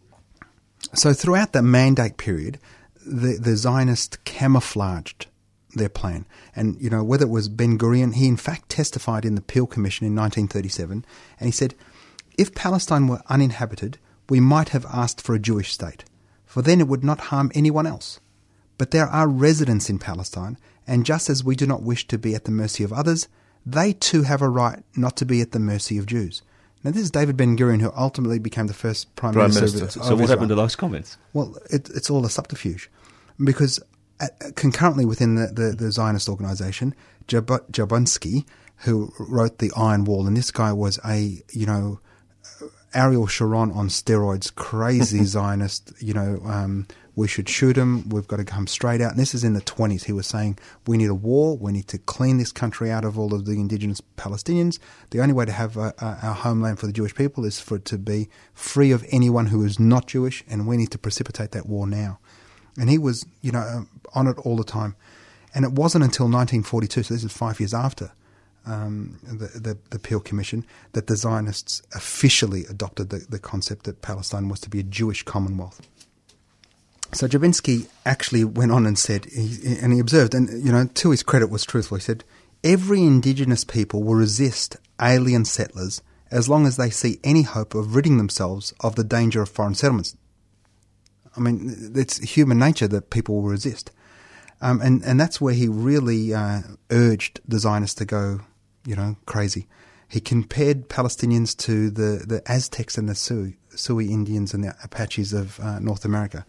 So 0.94 1.12
throughout 1.12 1.52
the 1.52 1.62
mandate 1.62 2.16
period, 2.16 2.58
the, 3.06 3.38
the 3.40 3.56
Zionists 3.56 4.18
camouflaged 4.24 5.26
their 5.74 5.88
plan. 5.88 6.26
And, 6.56 6.80
you 6.80 6.90
know, 6.90 7.04
whether 7.04 7.26
it 7.26 7.30
was 7.30 7.48
Ben 7.48 7.78
Gurion, 7.78 8.14
he 8.14 8.26
in 8.26 8.36
fact 8.36 8.68
testified 8.68 9.24
in 9.24 9.34
the 9.34 9.40
Peel 9.40 9.66
Commission 9.66 10.06
in 10.06 10.14
1937, 10.16 11.04
and 11.38 11.46
he 11.46 11.52
said, 11.52 11.74
if 12.36 12.54
Palestine 12.54 13.06
were 13.06 13.22
uninhabited, 13.28 13.98
we 14.28 14.40
might 14.40 14.70
have 14.70 14.86
asked 14.86 15.20
for 15.20 15.34
a 15.34 15.38
Jewish 15.38 15.72
state, 15.72 16.04
for 16.46 16.62
then 16.62 16.80
it 16.80 16.88
would 16.88 17.04
not 17.04 17.20
harm 17.20 17.52
anyone 17.54 17.86
else. 17.86 18.20
But 18.80 18.92
there 18.92 19.08
are 19.08 19.28
residents 19.28 19.90
in 19.90 19.98
Palestine, 19.98 20.56
and 20.86 21.04
just 21.04 21.28
as 21.28 21.44
we 21.44 21.54
do 21.54 21.66
not 21.66 21.82
wish 21.82 22.08
to 22.08 22.16
be 22.16 22.34
at 22.34 22.46
the 22.46 22.50
mercy 22.50 22.82
of 22.82 22.94
others, 22.94 23.28
they 23.66 23.92
too 23.92 24.22
have 24.22 24.40
a 24.40 24.48
right 24.48 24.82
not 24.96 25.18
to 25.18 25.26
be 25.26 25.42
at 25.42 25.52
the 25.52 25.58
mercy 25.58 25.98
of 25.98 26.06
Jews. 26.06 26.40
Now, 26.82 26.92
this 26.92 27.02
is 27.02 27.10
David 27.10 27.36
Ben 27.36 27.58
Gurion, 27.58 27.82
who 27.82 27.92
ultimately 27.94 28.38
became 28.38 28.68
the 28.68 28.72
first 28.72 29.14
prime, 29.16 29.34
Prime 29.34 29.52
minister. 29.52 29.80
Minister. 29.80 30.00
Of, 30.00 30.06
So 30.06 30.12
of 30.14 30.18
what 30.18 30.24
Israel. 30.24 30.28
happened 30.28 30.48
to 30.48 30.54
those 30.54 30.76
comments? 30.76 31.18
Well, 31.34 31.58
it, 31.68 31.90
it's 31.90 32.08
all 32.08 32.24
a 32.24 32.30
subterfuge 32.30 32.90
because 33.44 33.80
uh, 34.18 34.28
concurrently 34.56 35.04
within 35.04 35.34
the, 35.34 35.48
the, 35.48 35.76
the 35.76 35.92
Zionist 35.92 36.30
organization, 36.30 36.94
Jab- 37.28 37.70
Jabotinsky, 37.70 38.46
who 38.76 39.12
wrote 39.18 39.58
The 39.58 39.70
Iron 39.76 40.06
Wall, 40.06 40.26
and 40.26 40.34
this 40.34 40.50
guy 40.50 40.72
was 40.72 40.98
a, 41.04 41.42
you 41.52 41.66
know, 41.66 42.00
Ariel 42.94 43.26
Sharon 43.26 43.72
on 43.72 43.88
steroids, 43.88 44.54
crazy 44.54 45.24
Zionist, 45.24 45.92
you 46.00 46.14
know, 46.14 46.40
um, 46.46 46.86
we 47.20 47.28
should 47.28 47.50
shoot 47.50 47.76
him, 47.76 48.08
we've 48.08 48.26
got 48.26 48.38
to 48.38 48.46
come 48.46 48.66
straight 48.66 49.02
out. 49.02 49.10
And 49.10 49.20
this 49.20 49.34
is 49.34 49.44
in 49.44 49.52
the 49.52 49.60
20s. 49.60 50.04
He 50.04 50.12
was 50.12 50.26
saying, 50.26 50.58
we 50.86 50.96
need 50.96 51.10
a 51.10 51.14
war, 51.14 51.54
we 51.58 51.70
need 51.70 51.86
to 51.88 51.98
clean 51.98 52.38
this 52.38 52.50
country 52.50 52.90
out 52.90 53.04
of 53.04 53.18
all 53.18 53.34
of 53.34 53.44
the 53.44 53.52
indigenous 53.52 54.00
Palestinians. 54.16 54.78
The 55.10 55.20
only 55.20 55.34
way 55.34 55.44
to 55.44 55.52
have 55.52 55.76
a, 55.76 55.92
a, 55.98 56.18
our 56.22 56.34
homeland 56.34 56.78
for 56.78 56.86
the 56.86 56.94
Jewish 56.94 57.14
people 57.14 57.44
is 57.44 57.60
for 57.60 57.76
it 57.76 57.84
to 57.84 57.98
be 57.98 58.30
free 58.54 58.90
of 58.90 59.04
anyone 59.10 59.48
who 59.48 59.62
is 59.66 59.78
not 59.78 60.06
Jewish, 60.06 60.42
and 60.48 60.66
we 60.66 60.78
need 60.78 60.90
to 60.92 60.98
precipitate 60.98 61.50
that 61.50 61.66
war 61.66 61.86
now. 61.86 62.18
And 62.78 62.88
he 62.88 62.96
was, 62.96 63.26
you 63.42 63.52
know, 63.52 63.60
um, 63.60 63.90
on 64.14 64.26
it 64.26 64.38
all 64.38 64.56
the 64.56 64.64
time. 64.64 64.96
And 65.54 65.66
it 65.66 65.72
wasn't 65.72 66.04
until 66.04 66.24
1942, 66.24 67.02
so 67.02 67.12
this 67.12 67.22
is 67.22 67.30
five 67.30 67.60
years 67.60 67.74
after 67.74 68.12
um, 68.64 69.18
the, 69.24 69.60
the, 69.60 69.78
the 69.90 69.98
Peel 69.98 70.20
Commission, 70.20 70.64
that 70.92 71.06
the 71.06 71.16
Zionists 71.16 71.82
officially 71.94 72.64
adopted 72.70 73.10
the, 73.10 73.26
the 73.28 73.38
concept 73.38 73.84
that 73.84 74.00
Palestine 74.00 74.48
was 74.48 74.60
to 74.60 74.70
be 74.70 74.80
a 74.80 74.84
Jewish 74.84 75.22
commonwealth. 75.22 75.86
So 77.12 77.26
Jabotinsky 77.26 77.88
actually 78.06 78.44
went 78.44 78.70
on 78.70 78.86
and 78.86 78.98
said, 78.98 79.26
and 79.34 79.92
he 79.92 79.98
observed, 79.98 80.34
and 80.34 80.64
you 80.64 80.70
know, 80.70 80.86
to 80.86 81.10
his 81.10 81.22
credit, 81.22 81.50
was 81.50 81.64
truthful. 81.64 81.96
He 81.96 82.02
said, 82.02 82.24
"Every 82.62 83.02
indigenous 83.02 83.64
people 83.64 84.02
will 84.02 84.14
resist 84.14 84.76
alien 85.00 85.44
settlers 85.44 86.02
as 86.30 86.48
long 86.48 86.66
as 86.66 86.76
they 86.76 86.90
see 86.90 87.18
any 87.24 87.42
hope 87.42 87.74
of 87.74 87.96
ridding 87.96 88.16
themselves 88.16 88.72
of 88.80 88.94
the 88.94 89.02
danger 89.02 89.42
of 89.42 89.48
foreign 89.48 89.74
settlements." 89.74 90.16
I 91.36 91.40
mean, 91.40 91.92
it's 91.94 92.18
human 92.18 92.58
nature 92.58 92.88
that 92.88 93.10
people 93.10 93.36
will 93.36 93.50
resist, 93.50 93.90
um, 94.60 94.80
and 94.80 95.02
and 95.04 95.18
that's 95.18 95.40
where 95.40 95.54
he 95.54 95.66
really 95.68 96.32
uh, 96.32 96.62
urged 96.90 97.40
the 97.46 97.58
Zionists 97.58 97.96
to 97.96 98.04
go, 98.04 98.40
you 98.86 98.94
know, 98.94 99.16
crazy. 99.26 99.66
He 100.06 100.20
compared 100.20 100.88
Palestinians 100.88 101.56
to 101.58 101.90
the, 101.90 102.24
the 102.26 102.42
Aztecs 102.46 102.98
and 102.98 103.08
the 103.08 103.14
Sioux, 103.14 103.54
Sioux 103.76 104.00
Indians 104.00 104.52
and 104.54 104.64
the 104.64 104.74
Apaches 104.82 105.32
of 105.32 105.60
uh, 105.60 105.78
North 105.78 106.04
America. 106.04 106.44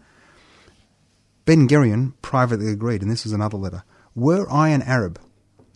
Ben 1.44 1.66
Gurion 1.66 2.12
privately 2.22 2.68
agreed, 2.70 3.02
and 3.02 3.10
this 3.10 3.26
is 3.26 3.32
another 3.32 3.56
letter. 3.56 3.82
Were 4.14 4.48
I 4.48 4.68
an 4.68 4.82
Arab, 4.82 5.20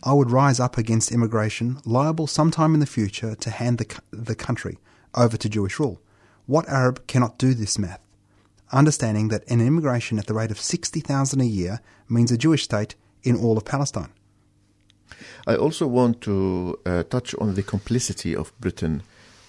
I 0.01 0.13
would 0.13 0.31
rise 0.31 0.61
up 0.61 0.77
against 0.77 1.11
immigration, 1.11 1.81
liable 1.83 2.27
sometime 2.27 2.73
in 2.73 2.79
the 2.79 2.85
future 2.85 3.35
to 3.35 3.49
hand 3.49 3.77
the, 3.77 3.99
the 4.11 4.35
country 4.35 4.77
over 5.13 5.35
to 5.35 5.49
Jewish 5.49 5.77
rule. 5.77 5.99
What 6.45 6.69
Arab 6.69 7.05
cannot 7.07 7.37
do 7.37 7.53
this 7.53 7.77
math? 7.77 7.99
Understanding 8.71 9.27
that 9.27 9.45
an 9.49 9.59
immigration 9.59 10.17
at 10.19 10.27
the 10.27 10.33
rate 10.33 10.51
of 10.51 10.59
60,000 10.59 11.41
a 11.41 11.45
year 11.45 11.81
means 12.07 12.31
a 12.31 12.37
Jewish 12.37 12.63
state 12.63 12.95
in 13.23 13.35
all 13.35 13.57
of 13.57 13.65
Palestine. 13.65 14.13
I 15.45 15.55
also 15.55 15.85
want 15.85 16.21
to 16.21 16.79
uh, 16.85 17.03
touch 17.03 17.35
on 17.35 17.55
the 17.55 17.63
complicity 17.63 18.33
of 18.33 18.57
Britain. 18.59 19.03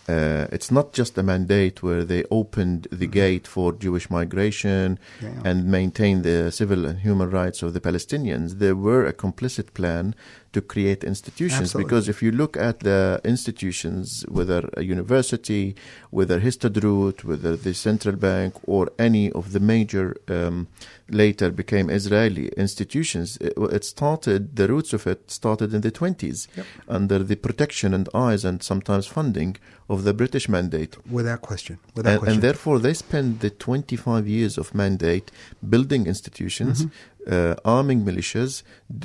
Uh, 0.09 0.47
it's 0.51 0.71
not 0.71 0.93
just 0.95 1.19
a 1.19 1.23
mandate 1.23 1.83
where 1.83 2.03
they 2.03 2.25
opened 2.31 2.89
the 2.91 3.07
gate 3.07 3.47
for 3.47 3.73
Jewish 3.73 4.09
migration 4.11 4.99
Yeah. 5.23 5.43
and 5.45 5.67
maintained 5.67 6.23
the 6.25 6.51
civil 6.51 6.87
and 6.87 6.99
human 7.01 7.29
rights 7.31 7.63
of 7.63 7.75
the 7.75 7.81
Palestinians. 7.81 8.59
There 8.59 8.75
were 8.77 9.05
a 9.07 9.13
complicit 9.13 9.75
plan 9.75 10.15
to 10.53 10.61
create 10.61 11.05
institutions 11.05 11.61
Absolutely. 11.61 11.85
because 11.89 12.09
if 12.09 12.23
you 12.23 12.33
look 12.33 12.57
at 12.57 12.81
the 12.81 13.21
institutions, 13.25 14.25
whether 14.29 14.69
a 14.75 14.83
university, 14.83 15.75
whether 16.11 16.41
Histadrut, 16.41 17.23
whether 17.25 17.55
the 17.57 17.75
central 17.75 18.17
bank, 18.17 18.55
or 18.67 18.91
any 18.99 19.31
of 19.33 19.53
the 19.53 19.61
major 19.61 20.17
um, 20.29 20.69
later 21.11 21.51
became 21.51 21.91
Israeli 21.91 22.49
institutions, 22.57 23.37
it, 23.41 23.53
it 23.57 23.85
started, 23.85 24.57
the 24.57 24.69
roots 24.69 24.93
of 24.93 25.07
it 25.07 25.31
started 25.31 25.75
in 25.75 25.83
the 25.83 25.91
20s 25.91 26.49
under 26.89 27.19
the 27.19 27.37
protection 27.37 27.93
and 27.93 28.09
eyes 28.15 28.45
and 28.45 28.63
sometimes 28.63 29.07
funding 29.07 29.57
of 29.89 30.05
the 30.05 30.15
British 30.15 30.49
mandate. 30.49 30.97
Without 31.11 31.41
question. 31.43 31.79
Without 31.95 32.11
And, 32.11 32.19
question. 32.21 32.35
and 32.35 32.43
therefore, 32.43 32.79
they 32.79 32.95
spent 32.95 33.41
the 33.41 33.51
25 33.51 34.27
years 34.27 34.59
of 34.59 34.75
mandate 34.75 35.31
building 35.69 36.07
institutions, 36.07 36.85
Mm-hmm. 36.85 37.18
Uh, 37.27 37.55
arming 37.65 38.05
militias. 38.05 38.63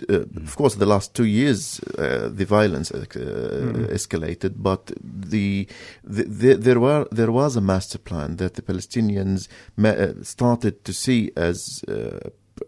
Uh, 0.10 0.26
Of 0.44 0.56
course, 0.56 0.76
the 0.76 0.86
last 0.86 1.14
two 1.14 1.26
years, 1.26 1.80
uh, 1.98 2.30
the 2.30 2.46
violence 2.46 2.92
uh, 2.92 3.04
Mm-hmm. 3.06 3.86
escalated, 3.94 4.54
but 4.58 4.92
the, 5.04 5.68
the, 6.04 6.24
the 6.24 6.54
there 6.56 6.80
were 6.80 7.08
there 7.12 7.32
was 7.32 7.56
a 7.56 7.62
master 7.62 7.98
plan 8.00 8.38
that 8.38 8.54
the 8.54 8.62
Palestinians 8.62 9.48
ma- 9.78 9.90
uh, 9.90 10.14
started 10.24 10.84
to 10.86 10.94
see 10.94 11.32
as. 11.36 11.84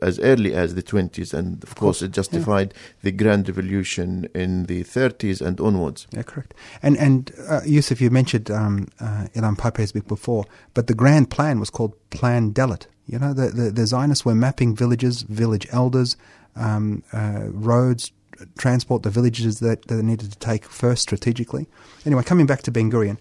As 0.01 0.19
early 0.19 0.53
as 0.53 0.73
the 0.73 0.81
20s, 0.81 1.33
and 1.33 1.63
of 1.63 1.75
course, 1.75 2.01
it 2.01 2.11
justified 2.11 2.73
the 3.03 3.11
Grand 3.11 3.47
Revolution 3.47 4.27
in 4.33 4.65
the 4.65 4.83
30s 4.83 5.45
and 5.45 5.59
onwards. 5.61 6.07
Yeah, 6.11 6.23
correct. 6.23 6.55
And 6.81 6.97
and 6.97 7.31
uh, 7.47 7.61
Yusuf, 7.65 8.01
you 8.01 8.09
mentioned 8.09 8.49
um, 8.49 8.87
uh, 8.99 9.27
Ilan 9.35 9.57
Pappé's 9.57 9.91
book 9.91 10.07
before, 10.07 10.45
but 10.73 10.87
the 10.87 10.95
grand 10.95 11.29
plan 11.29 11.59
was 11.59 11.69
called 11.69 11.93
Plan 12.09 12.51
Dalet. 12.51 12.87
You 13.07 13.19
know, 13.19 13.33
the, 13.33 13.49
the, 13.49 13.71
the 13.71 13.85
Zionists 13.85 14.25
were 14.25 14.33
mapping 14.33 14.75
villages, 14.75 15.21
village 15.21 15.67
elders, 15.71 16.17
um, 16.55 17.03
uh, 17.13 17.43
roads, 17.49 18.11
transport, 18.57 19.03
the 19.03 19.09
villages 19.09 19.59
that, 19.59 19.87
that 19.87 19.95
they 19.95 20.01
needed 20.01 20.31
to 20.31 20.39
take 20.39 20.65
first 20.65 21.03
strategically. 21.03 21.67
Anyway, 22.05 22.23
coming 22.23 22.45
back 22.45 22.63
to 22.63 22.71
Ben 22.71 22.91
Gurion, 22.91 23.17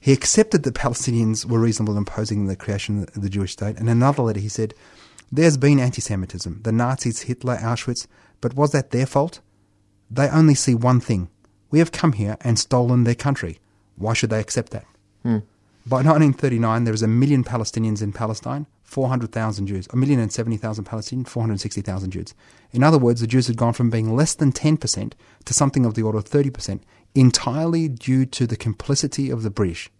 he 0.00 0.12
accepted 0.12 0.62
that 0.62 0.74
Palestinians 0.74 1.44
were 1.44 1.58
reasonable 1.58 1.96
in 1.96 2.02
opposing 2.02 2.46
the 2.46 2.56
creation 2.56 3.02
of 3.02 3.22
the 3.22 3.28
Jewish 3.28 3.52
state. 3.52 3.76
And 3.76 3.88
in 3.88 3.98
another 3.98 4.22
letter, 4.22 4.40
he 4.40 4.48
said, 4.48 4.74
There's 5.30 5.56
been 5.58 5.78
anti 5.78 6.00
Semitism, 6.00 6.60
the 6.62 6.72
Nazis, 6.72 7.22
Hitler, 7.22 7.56
Auschwitz, 7.56 8.06
but 8.40 8.54
was 8.54 8.72
that 8.72 8.90
their 8.90 9.06
fault? 9.06 9.40
They 10.10 10.28
only 10.28 10.54
see 10.54 10.74
one 10.74 11.00
thing. 11.00 11.28
We 11.70 11.80
have 11.80 11.92
come 11.92 12.12
here 12.12 12.38
and 12.40 12.58
stolen 12.58 13.04
their 13.04 13.14
country. 13.14 13.58
Why 13.96 14.14
should 14.14 14.30
they 14.30 14.40
accept 14.40 14.72
that? 14.72 14.86
Hmm. 15.22 15.38
By 15.84 15.98
1939, 15.98 16.84
there 16.84 16.92
was 16.92 17.02
a 17.02 17.08
million 17.08 17.44
Palestinians 17.44 18.02
in 18.02 18.12
Palestine, 18.12 18.66
400,000 18.84 19.66
Jews. 19.66 19.86
A 19.90 19.96
million 19.96 20.18
and 20.18 20.32
70,000 20.32 20.84
Palestinians, 20.84 21.28
460,000 21.28 22.10
Jews. 22.10 22.34
In 22.72 22.82
other 22.82 22.98
words, 22.98 23.20
the 23.20 23.26
Jews 23.26 23.46
had 23.46 23.56
gone 23.56 23.74
from 23.74 23.90
being 23.90 24.14
less 24.16 24.34
than 24.34 24.52
10% 24.52 25.12
to 25.44 25.54
something 25.54 25.84
of 25.84 25.94
the 25.94 26.02
order 26.02 26.18
of 26.18 26.24
30%, 26.24 26.80
entirely 27.14 27.88
due 27.88 28.24
to 28.26 28.46
the 28.46 28.56
complicity 28.56 29.30
of 29.30 29.42
the 29.42 29.50
British. 29.50 29.90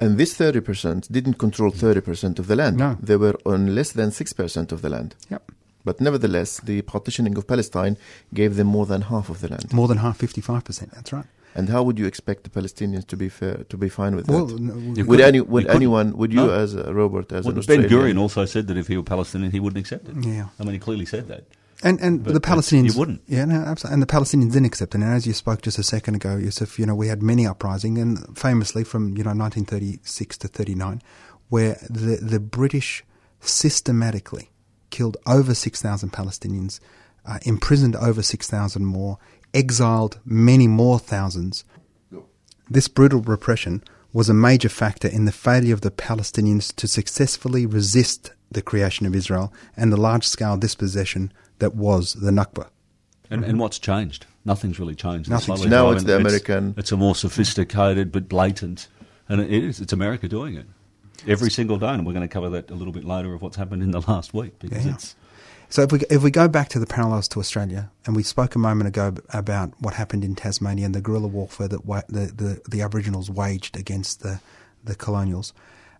And 0.00 0.16
this 0.16 0.36
30% 0.38 1.10
didn't 1.10 1.34
control 1.34 1.70
30% 1.72 2.38
of 2.38 2.46
the 2.46 2.54
land. 2.56 2.76
No. 2.76 2.96
They 3.02 3.16
were 3.16 3.36
on 3.44 3.74
less 3.74 3.92
than 3.92 4.10
6% 4.10 4.72
of 4.72 4.82
the 4.82 4.88
land. 4.88 5.16
Yep. 5.28 5.50
But 5.84 6.00
nevertheless, 6.00 6.60
the 6.60 6.82
partitioning 6.82 7.36
of 7.36 7.46
Palestine 7.46 7.96
gave 8.32 8.56
them 8.56 8.66
more 8.68 8.86
than 8.86 9.02
half 9.02 9.28
of 9.28 9.40
the 9.40 9.48
land. 9.48 9.72
More 9.72 9.88
than 9.88 9.98
half, 9.98 10.18
55%. 10.18 10.90
That's 10.92 11.12
right. 11.12 11.24
And 11.54 11.70
how 11.70 11.82
would 11.82 11.98
you 11.98 12.06
expect 12.06 12.44
the 12.44 12.50
Palestinians 12.50 13.06
to 13.08 13.16
be 13.16 13.28
fair, 13.28 13.64
to 13.68 13.76
be 13.76 13.88
fine 13.88 14.14
with 14.14 14.28
Well, 14.28 14.46
that? 14.46 14.60
no, 14.60 14.74
You 14.74 14.88
Would 15.06 15.06
couldn't- 15.06 15.20
any 15.24 15.40
would 15.40 15.66
anyone 15.66 16.16
would 16.16 16.32
you 16.32 16.46
No. 16.46 16.50
as 16.50 16.74
a 16.74 16.92
Robert 16.94 17.32
as 17.32 17.44
Well, 17.46 17.56
an 17.58 17.64
Ben 17.66 17.82
Gurion 17.84 18.18
also 18.18 18.44
said 18.44 18.66
that 18.68 18.76
if 18.76 18.86
he 18.86 18.96
were 18.96 19.02
Palestinian, 19.02 19.50
he 19.50 19.58
wouldn't 19.58 19.80
accept 19.80 20.08
it. 20.08 20.14
Yeah. 20.24 20.48
I 20.60 20.64
mean, 20.64 20.74
he 20.74 20.78
clearly 20.78 21.06
said 21.06 21.26
that. 21.28 21.44
And 21.82 22.00
and 22.00 22.24
But 22.24 22.34
the 22.34 22.40
Palestinians 22.40 22.92
you 22.92 22.98
wouldn't. 22.98 23.22
Yeah, 23.28 23.44
no, 23.44 23.56
absolutely. 23.56 23.94
And 23.94 24.02
the 24.02 24.06
Palestinians 24.06 24.52
didn't 24.52 24.66
accept 24.66 24.94
it. 24.94 25.00
And 25.00 25.04
as 25.04 25.26
you 25.26 25.32
spoke 25.32 25.62
just 25.62 25.78
a 25.78 25.84
second 25.84 26.16
ago, 26.16 26.36
Yusuf, 26.36 26.78
you 26.78 26.86
know, 26.86 26.94
we 26.94 27.08
had 27.08 27.22
many 27.22 27.46
uprising, 27.46 27.98
and 27.98 28.36
famously 28.36 28.82
from 28.82 29.16
you 29.16 29.22
know 29.22 29.30
1936 29.30 30.38
to 30.38 30.48
39, 30.48 31.02
where 31.48 31.78
the 31.88 32.16
the 32.16 32.40
British 32.40 33.04
systematically 33.40 34.50
killed 34.90 35.16
over 35.26 35.54
6,000 35.54 36.12
Palestinians, 36.12 36.80
uh, 37.26 37.38
imprisoned 37.42 37.94
over 37.96 38.22
6,000 38.22 38.84
more, 38.84 39.18
exiled 39.54 40.18
many 40.24 40.66
more 40.66 40.98
thousands. 40.98 41.64
This 42.70 42.88
brutal 42.88 43.20
repression 43.20 43.82
was 44.12 44.28
a 44.28 44.34
major 44.34 44.68
factor 44.68 45.08
in 45.08 45.24
the 45.24 45.32
failure 45.32 45.74
of 45.74 45.82
the 45.82 45.90
Palestinians 45.90 46.74
to 46.76 46.88
successfully 46.88 47.66
resist 47.66 48.32
the 48.50 48.62
creation 48.62 49.06
of 49.06 49.14
Israel 49.14 49.52
and 49.76 49.92
the 49.92 49.96
large 49.96 50.26
scale 50.26 50.56
dispossession 50.56 51.32
that 51.58 51.74
was 51.74 52.14
the 52.14 52.30
Nakba. 52.30 52.68
And, 53.30 53.44
and 53.44 53.58
what's 53.60 53.78
changed? 53.78 54.26
Nothing's 54.44 54.78
really 54.80 54.94
changed. 54.94 55.28
Nothing's 55.28 55.60
Slowly 55.60 55.68
Now 55.70 55.90
it's 55.90 56.04
the 56.04 56.16
American- 56.16 56.74
It's, 56.78 56.92
a 56.92 56.96
more 56.96 57.14
sophisticated 57.14 58.10
but 58.10 58.28
blatant, 58.28 58.88
and 59.28 59.40
it 59.40 59.50
is. 59.52 59.80
It's 59.80 59.92
America 59.92 60.28
doing 60.28 60.54
it 60.56 60.66
every 61.26 61.50
single 61.50 61.78
day, 61.78 61.88
and 61.88 62.06
we're 62.06 62.14
going 62.14 62.26
to 62.26 62.32
cover 62.32 62.48
that 62.50 62.70
a 62.70 62.74
little 62.74 62.92
bit 62.92 63.04
later 63.04 63.34
of 63.34 63.42
what's 63.42 63.56
happened 63.56 63.82
in 63.82 63.90
the 63.90 64.00
last 64.02 64.32
week 64.32 64.58
because 64.58 64.86
Yeah. 64.86 64.94
it's 64.94 65.14
So 65.68 65.82
if 65.82 65.92
we 65.92 65.98
if 66.08 66.22
we 66.22 66.30
go 66.30 66.48
back 66.48 66.68
to 66.70 66.78
the 66.78 66.86
parallels 66.86 67.28
to 67.28 67.40
Australia, 67.40 67.90
and 68.06 68.16
we 68.16 68.22
spoke 68.22 68.54
a 68.54 68.58
moment 68.58 68.88
ago 68.88 69.14
about 69.34 69.74
what 69.80 69.92
happened 69.94 70.24
in 70.24 70.34
Tasmania 70.34 70.86
and 70.86 70.94
the 70.94 71.02
guerrilla 71.02 71.26
warfare 71.28 71.68
that 71.68 71.84
wa- 71.84 72.02
the, 72.08 72.32
the 72.34 72.62
the 72.70 72.80
Aboriginals 72.80 73.28
waged 73.30 73.76
against 73.76 74.22
the 74.22 74.40
the 74.82 74.94
colonials, 74.94 75.52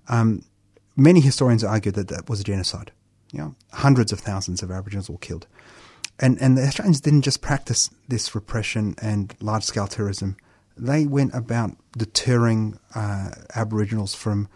um, 0.09 0.43
many 0.97 1.21
historians 1.21 1.63
argue 1.63 1.93
that 1.93 2.09
that 2.09 2.31
was 2.31 2.41
a 2.41 2.45
genocide. 2.45 2.91
You 3.31 3.39
know, 3.41 3.55
hundreds 3.73 4.13
of 4.13 4.21
thousands 4.21 4.63
of 4.63 4.71
Aboriginals 4.71 5.11
were 5.11 5.19
killed, 5.19 5.47
and 6.19 6.41
and 6.41 6.57
the 6.57 6.63
Australians 6.63 7.01
didn't 7.01 7.23
just 7.23 7.41
practice 7.41 7.91
this 8.09 8.35
repression 8.35 8.95
and 9.03 9.35
large 9.41 9.65
scale 9.65 9.87
terrorism; 9.87 10.37
they 10.77 11.07
went 11.07 11.35
about 11.35 11.77
deterring 11.97 12.79
uh, 12.95 13.31
Aboriginals 13.55 14.15
from 14.15 14.49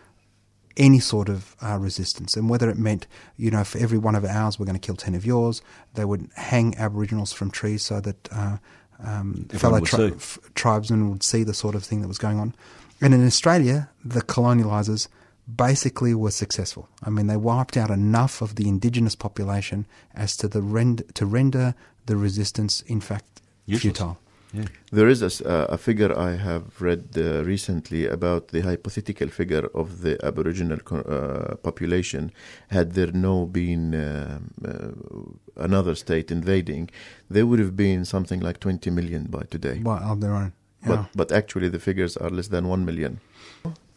any 0.77 1.01
sort 1.01 1.29
of 1.29 1.55
uh, 1.63 1.77
resistance, 1.79 2.37
and 2.37 2.49
whether 2.49 2.71
it 2.71 2.79
meant, 2.79 3.07
you 3.37 3.51
know, 3.51 3.63
for 3.63 3.79
every 3.79 3.99
one 3.99 4.15
of 4.15 4.25
ours, 4.25 4.59
we're 4.59 4.67
going 4.67 4.79
to 4.79 4.87
kill 4.87 4.97
ten 4.97 5.15
of 5.15 5.27
yours. 5.27 5.61
They 5.95 6.05
would 6.05 6.31
hang 6.37 6.77
Aboriginals 6.79 7.33
from 7.33 7.51
trees 7.51 7.83
so 7.83 8.01
that 8.01 8.29
uh, 8.33 8.57
um, 9.05 9.47
fellow 9.51 9.81
tri- 9.81 10.13
f- 10.17 10.39
tribesmen 10.55 11.11
would 11.11 11.23
see 11.23 11.43
the 11.43 11.55
sort 11.55 11.75
of 11.75 11.85
thing 11.85 12.01
that 12.01 12.09
was 12.09 12.19
going 12.19 12.39
on. 12.39 12.55
And 13.01 13.13
in 13.13 13.27
Australia, 13.27 13.91
the 14.05 14.23
colonialisers 14.23 15.09
basically 15.47 16.15
were 16.15 16.31
successful. 16.31 16.89
I 17.03 17.11
mean, 17.11 17.27
they 17.27 17.37
wiped 17.37 17.77
out 17.77 17.91
enough 17.91 18.43
of 18.43 18.55
the 18.55 18.69
indigenous 18.69 19.15
population 19.17 19.87
as 20.15 20.37
to 20.39 20.49
the 20.49 20.63
rend- 20.63 21.05
to 21.15 21.27
render 21.27 21.75
the 22.07 22.17
resistance, 22.17 22.83
in 22.87 23.01
fact, 23.01 23.41
Useless. 23.67 23.83
futile. 23.83 24.19
yeah. 24.53 24.65
There 24.93 25.09
is 25.09 25.23
a, 25.23 25.27
s- 25.27 25.41
uh, 25.41 25.67
a 25.71 25.79
figure 25.79 26.17
I 26.17 26.37
have 26.37 26.81
read 26.81 27.05
uh, 27.17 27.43
recently 27.45 28.07
about 28.07 28.49
the 28.49 28.61
hypothetical 28.61 29.29
figure 29.29 29.67
of 29.75 30.03
the 30.03 30.19
Aboriginal 30.25 30.79
uh, 30.91 31.57
population 31.63 32.31
had 32.69 32.93
there 32.93 33.13
no 33.13 33.47
been 33.47 33.95
um, 33.95 34.51
uh, 34.65 35.65
another 35.65 35.95
state 35.95 36.31
invading, 36.31 36.91
there 37.31 37.47
would 37.47 37.59
have 37.61 37.77
been 37.77 38.05
something 38.05 38.41
like 38.41 38.61
20 38.61 38.91
million 38.91 39.25
by 39.25 39.43
today. 39.51 39.79
By 39.79 39.99
of 39.99 40.21
their 40.21 40.35
own. 40.35 40.53
Yeah. 40.83 40.89
But 40.89 41.09
but 41.15 41.33
actually 41.33 41.69
the 41.71 41.79
figures 41.79 42.17
are 42.17 42.31
less 42.31 42.49
than 42.49 42.67
1 42.69 42.85
million. 42.85 43.21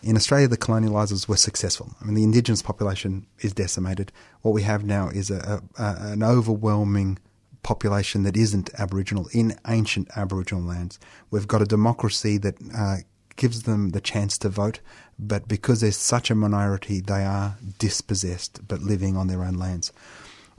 In 0.06 0.16
Australia, 0.16 0.48
the 0.48 0.56
colonialisers 0.56 1.28
were 1.28 1.36
successful. 1.36 1.96
I 2.00 2.06
mean, 2.06 2.14
the 2.14 2.24
indigenous 2.24 2.62
population 2.62 3.26
is 3.40 3.54
decimated. 3.54 4.12
What 4.44 4.54
we 4.54 4.62
have 4.62 4.86
now 4.86 5.10
is 5.10 5.32
a, 5.32 5.64
a, 5.80 5.96
an 6.00 6.22
overwhelming 6.22 7.18
population 7.64 8.22
that 8.22 8.38
isn't 8.38 8.70
Aboriginal 8.78 9.28
in 9.34 9.58
ancient 9.68 10.08
Aboriginal 10.16 10.64
lands. 10.64 11.00
We've 11.32 11.48
got 11.48 11.64
a 11.64 11.66
democracy 11.66 12.38
that 12.38 12.56
uh, 12.78 12.98
gives 13.36 13.64
them 13.64 13.90
the 13.90 14.00
chance 14.00 14.38
to 14.38 14.50
vote, 14.50 14.80
but 15.18 15.48
because 15.48 15.82
there's 15.82 15.98
such 15.98 16.30
a 16.30 16.36
minority, 16.36 17.00
they 17.00 17.26
are 17.26 17.58
dispossessed 17.80 18.68
but 18.68 18.84
living 18.84 19.18
on 19.18 19.26
their 19.26 19.44
own 19.44 19.56
lands. 19.56 19.92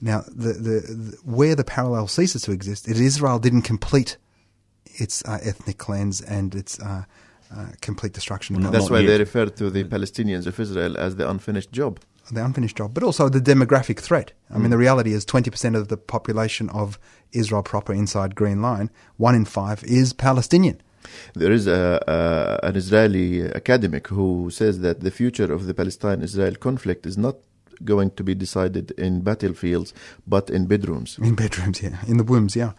Now, 0.00 0.24
the, 0.26 0.54
the, 0.54 0.80
the 0.80 1.18
where 1.24 1.54
the 1.54 1.62
parallel 1.62 2.08
ceases 2.08 2.42
to 2.42 2.52
exist 2.52 2.88
is 2.88 3.00
Israel 3.00 3.38
didn't 3.38 3.62
complete 3.62 4.16
its 4.86 5.25
uh, 5.25 5.38
ethnic 5.40 5.78
cleanse 5.78 6.21
and 6.21 6.52
its 6.52 6.80
uh, 6.80 7.04
uh, 7.54 7.67
complete 7.80 8.13
destruction. 8.13 8.61
That's 8.61 8.91
why 8.91 9.00
yet. 9.00 9.06
they 9.09 9.19
refer 9.19 9.47
to 9.47 9.71
the 9.71 9.85
Palestinians 9.85 10.47
of 10.47 10.59
Israel 10.59 10.97
as 10.99 11.17
the 11.17 11.28
unfinished 11.28 11.73
job. 11.73 12.00
the 12.32 12.45
unfinished 12.45 12.76
job, 12.76 12.93
but 12.93 13.02
also 13.02 13.28
the 13.28 13.41
demographic 13.41 14.00
threat. 14.00 14.32
I 14.52 14.59
mean, 14.59 14.71
the 14.71 14.78
reality 14.78 15.13
is 15.13 15.25
20% 15.25 15.76
of 15.76 15.89
the 15.89 15.97
population 15.97 16.69
of 16.71 16.99
Israel 17.32 17.63
proper 17.63 17.93
inside 17.93 18.35
Green 18.35 18.61
Line, 18.63 18.91
one 19.17 19.35
in 19.35 19.45
five 19.45 19.85
is 19.85 20.13
Palestinian. 20.13 20.80
There 21.35 21.52
is 21.52 21.69
a, 21.69 22.02
a, 22.09 22.67
an 22.67 22.76
Israeli 22.76 23.45
academic 23.45 24.09
who 24.09 24.50
says 24.50 24.80
that 24.80 25.00
the 25.00 25.13
future 25.13 25.52
of 25.52 25.67
the 25.67 25.75
Palestine-Israel 25.75 26.56
conflict 26.56 27.06
is 27.06 27.17
not 27.17 27.37
going 27.85 28.11
to 28.13 28.25
be 28.25 28.35
decided 28.35 28.91
in 28.93 29.21
battlefields, 29.21 29.93
but 30.26 30.50
in 30.50 30.67
bedrooms. 30.67 31.19
In 31.19 31.35
bedrooms, 31.35 31.82
yeah. 31.82 31.99
In 32.09 32.17
the 32.17 32.25
wombs, 32.25 32.56
yeah. 32.56 32.73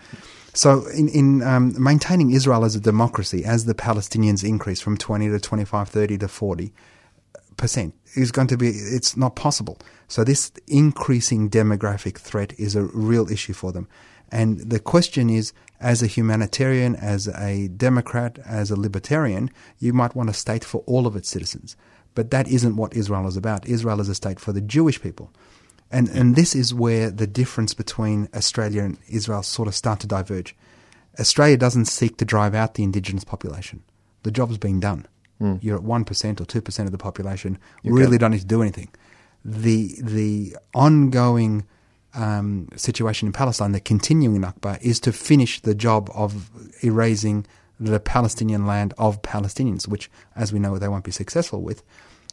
So, 0.57 0.87
in, 0.87 1.07
in 1.09 1.43
um, 1.43 1.75
maintaining 1.77 2.31
Israel 2.31 2.65
as 2.65 2.75
a 2.75 2.79
democracy, 2.79 3.45
as 3.45 3.65
the 3.65 3.75
Palestinians 3.75 4.43
increase 4.43 4.81
from 4.81 4.97
20 4.97 5.29
to 5.29 5.39
25, 5.39 5.87
30 5.87 6.17
to 6.17 6.27
40 6.27 6.73
percent, 7.57 7.93
is 8.15 8.31
going 8.31 8.47
to 8.47 8.57
be, 8.57 8.69
it's 8.69 9.15
not 9.15 9.35
possible. 9.35 9.77
So, 10.07 10.23
this 10.23 10.51
increasing 10.65 11.51
demographic 11.51 12.17
threat 12.17 12.53
is 12.57 12.75
a 12.75 12.85
real 12.85 13.31
issue 13.31 13.53
for 13.53 13.71
them. 13.71 13.87
And 14.31 14.57
the 14.61 14.79
question 14.79 15.29
is, 15.29 15.53
as 15.79 16.01
a 16.01 16.07
humanitarian, 16.07 16.95
as 16.95 17.27
a 17.27 17.67
Democrat, 17.67 18.39
as 18.43 18.71
a 18.71 18.79
libertarian, 18.79 19.51
you 19.77 19.93
might 19.93 20.15
want 20.15 20.31
a 20.31 20.33
state 20.33 20.63
for 20.63 20.81
all 20.87 21.05
of 21.05 21.15
its 21.15 21.29
citizens. 21.29 21.77
But 22.15 22.31
that 22.31 22.47
isn't 22.47 22.77
what 22.77 22.95
Israel 22.95 23.27
is 23.27 23.37
about. 23.37 23.67
Israel 23.67 24.01
is 24.01 24.09
a 24.09 24.15
state 24.15 24.39
for 24.39 24.53
the 24.53 24.61
Jewish 24.61 24.99
people. 24.99 25.31
And, 25.91 26.09
and 26.09 26.35
this 26.35 26.55
is 26.55 26.73
where 26.73 27.09
the 27.09 27.27
difference 27.27 27.73
between 27.73 28.27
Australia 28.35 28.83
and 28.83 28.97
Israel 29.07 29.43
sort 29.43 29.67
of 29.67 29.75
start 29.75 29.99
to 30.01 30.07
diverge. 30.07 30.55
Australia 31.19 31.57
doesn't 31.57 31.85
seek 31.85 32.17
to 32.17 32.25
drive 32.25 32.53
out 32.53 32.73
the 32.73 32.83
indigenous 32.83 33.23
population. 33.23 33.83
The 34.23 34.31
job's 34.31 34.57
been 34.57 34.79
done. 34.79 35.07
You're 35.61 35.77
at 35.77 35.83
1% 35.83 36.41
or 36.41 36.45
2% 36.45 36.79
of 36.85 36.91
the 36.91 36.97
population. 36.97 37.59
You 37.83 37.93
really 37.95 38.17
don't 38.17 38.31
need 38.31 38.41
to 38.41 38.45
do 38.45 38.61
anything. 38.61 38.89
The, 39.45 39.95
the 40.01 40.57
ongoing 40.73 41.65
um, 42.15 42.69
situation 42.75 43.27
in 43.27 43.33
Palestine, 43.33 43.71
the 43.71 43.79
continuing 43.79 44.41
Nakba, 44.41 44.81
is 44.81 44.99
to 45.01 45.11
finish 45.11 45.61
the 45.61 45.75
job 45.75 46.09
of 46.13 46.49
erasing 46.83 47.45
the 47.79 47.99
Palestinian 47.99 48.65
land 48.65 48.95
of 48.97 49.21
Palestinians, 49.21 49.87
which, 49.87 50.09
as 50.35 50.51
we 50.51 50.59
know, 50.59 50.77
they 50.77 50.87
won't 50.87 51.03
be 51.03 51.11
successful 51.11 51.61
with. 51.61 51.83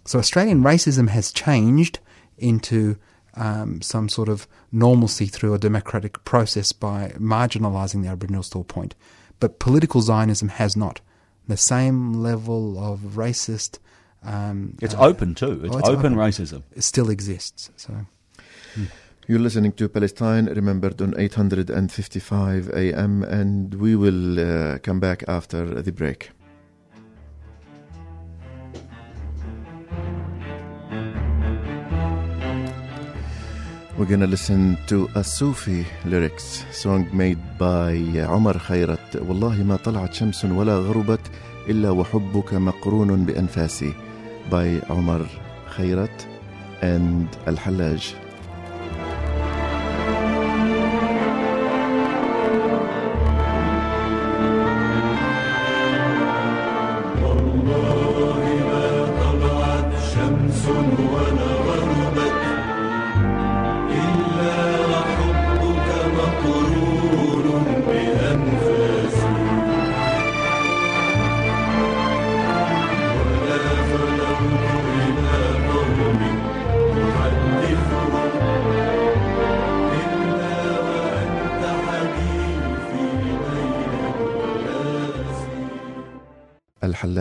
So 0.06 0.18
Australian 0.18 0.62
racism 0.62 1.08
has 1.10 1.30
changed 1.30 1.98
into 2.38 2.96
um, 3.37 3.83
some 3.83 4.09
sort 4.09 4.29
of 4.29 4.47
normalcy 4.73 5.27
through 5.27 5.55
a 5.55 5.59
democratic 5.59 6.25
process 6.25 6.73
by 6.73 7.12
marginalising 7.18 8.03
the 8.03 8.09
Aboriginals 8.09 8.51
to 8.51 8.61
a 8.61 8.64
point. 8.64 8.94
But 9.40 9.59
political 9.59 10.01
Zionism 10.01 10.49
has 10.49 10.77
not. 10.77 11.01
The 11.49 11.57
same 11.57 12.14
level 12.14 12.79
of 12.79 13.01
racist. 13.16 13.79
Um, 14.23 14.77
It's 14.81 14.94
uh, 14.94 15.01
open 15.01 15.35
too. 15.35 15.61
It's, 15.64 15.75
oh, 15.75 15.79
it's 15.79 15.88
open, 15.88 16.14
open. 16.14 16.18
racism. 16.18 16.62
It 16.75 16.83
still 16.83 17.11
exists. 17.11 17.70
So. 17.77 18.07
You're 19.27 19.38
listening 19.38 19.73
to 19.73 19.88
Palestine, 19.88 20.47
remembered 20.47 21.01
on 21.01 21.14
855 21.16 22.70
AM, 22.75 23.23
and 23.23 23.75
we 23.75 23.97
will 23.97 24.38
uh, 24.38 24.79
come 24.79 25.01
back 25.01 25.25
after 25.27 25.83
the 25.83 25.92
break. 25.92 26.31
We're 33.96 34.07
gonna 34.07 34.26
listen 34.26 34.76
to 34.88 35.09
a 35.14 35.22
Sufi 35.22 35.87
lyrics 36.04 36.64
song 36.72 37.07
made 37.12 37.38
by 37.59 37.94
Omar 38.28 38.54
Khayrat 38.54 39.22
والله 39.22 39.62
ما 39.62 39.76
طلعت 39.76 40.14
شمس 40.14 40.44
ولا 40.44 40.76
غربت 40.78 41.20
إلا 41.68 41.90
وحبك 41.90 42.54
مقرون 42.54 43.24
بأنفاسي 43.24 43.92
by 44.50 44.80
Omar 44.90 45.20
Khayrat 45.76 46.26
and 46.83 47.28
Al 47.46 47.57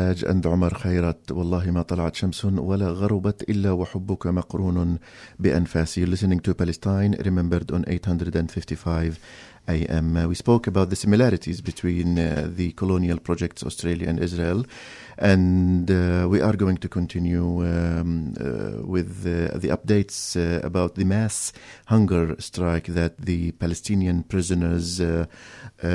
الحلاج 0.04 0.26
and 0.26 0.48
عمر 0.48 0.74
خيرت. 0.74 1.32
والله 1.32 1.72
ما 1.72 1.82
طلعت 1.82 2.16
شمس 2.16 2.46
ولا 2.46 2.88
غربت 2.88 3.50
إلا 3.50 3.72
وحبك 3.72 4.28
مقرون 4.28 4.98
بأنفاسي. 5.40 6.06
Listening 6.06 6.40
to 6.40 6.54
Palestine 6.54 7.16
remembered 7.22 7.72
on 7.72 7.84
855 7.88 9.20
AM. 9.68 10.18
Uh, 10.18 10.28
we 10.28 10.36
spoke 10.36 10.68
about 10.68 10.90
the 10.90 10.96
similarities 10.96 11.62
between 11.62 12.20
uh, 12.20 12.48
the 12.50 12.72
colonial 12.74 13.20
projects 13.20 13.64
Australia 13.64 14.08
and 14.10 14.20
Israel 14.20 14.66
and 15.18 15.90
uh, 15.92 16.28
we 16.28 16.42
are 16.42 16.54
going 16.54 16.78
to 16.78 16.90
continue 16.90 17.62
um, 17.66 18.34
uh, 18.40 18.86
with 18.86 19.26
uh, 19.26 19.58
the 19.58 19.70
updates 19.70 20.36
uh, 20.36 20.66
about 20.66 20.96
the 20.96 21.06
mass 21.06 21.54
hunger 21.86 22.36
strike 22.40 22.88
that 22.88 23.18
the 23.18 23.52
Palestinian 23.54 24.24
prisoners 24.24 25.02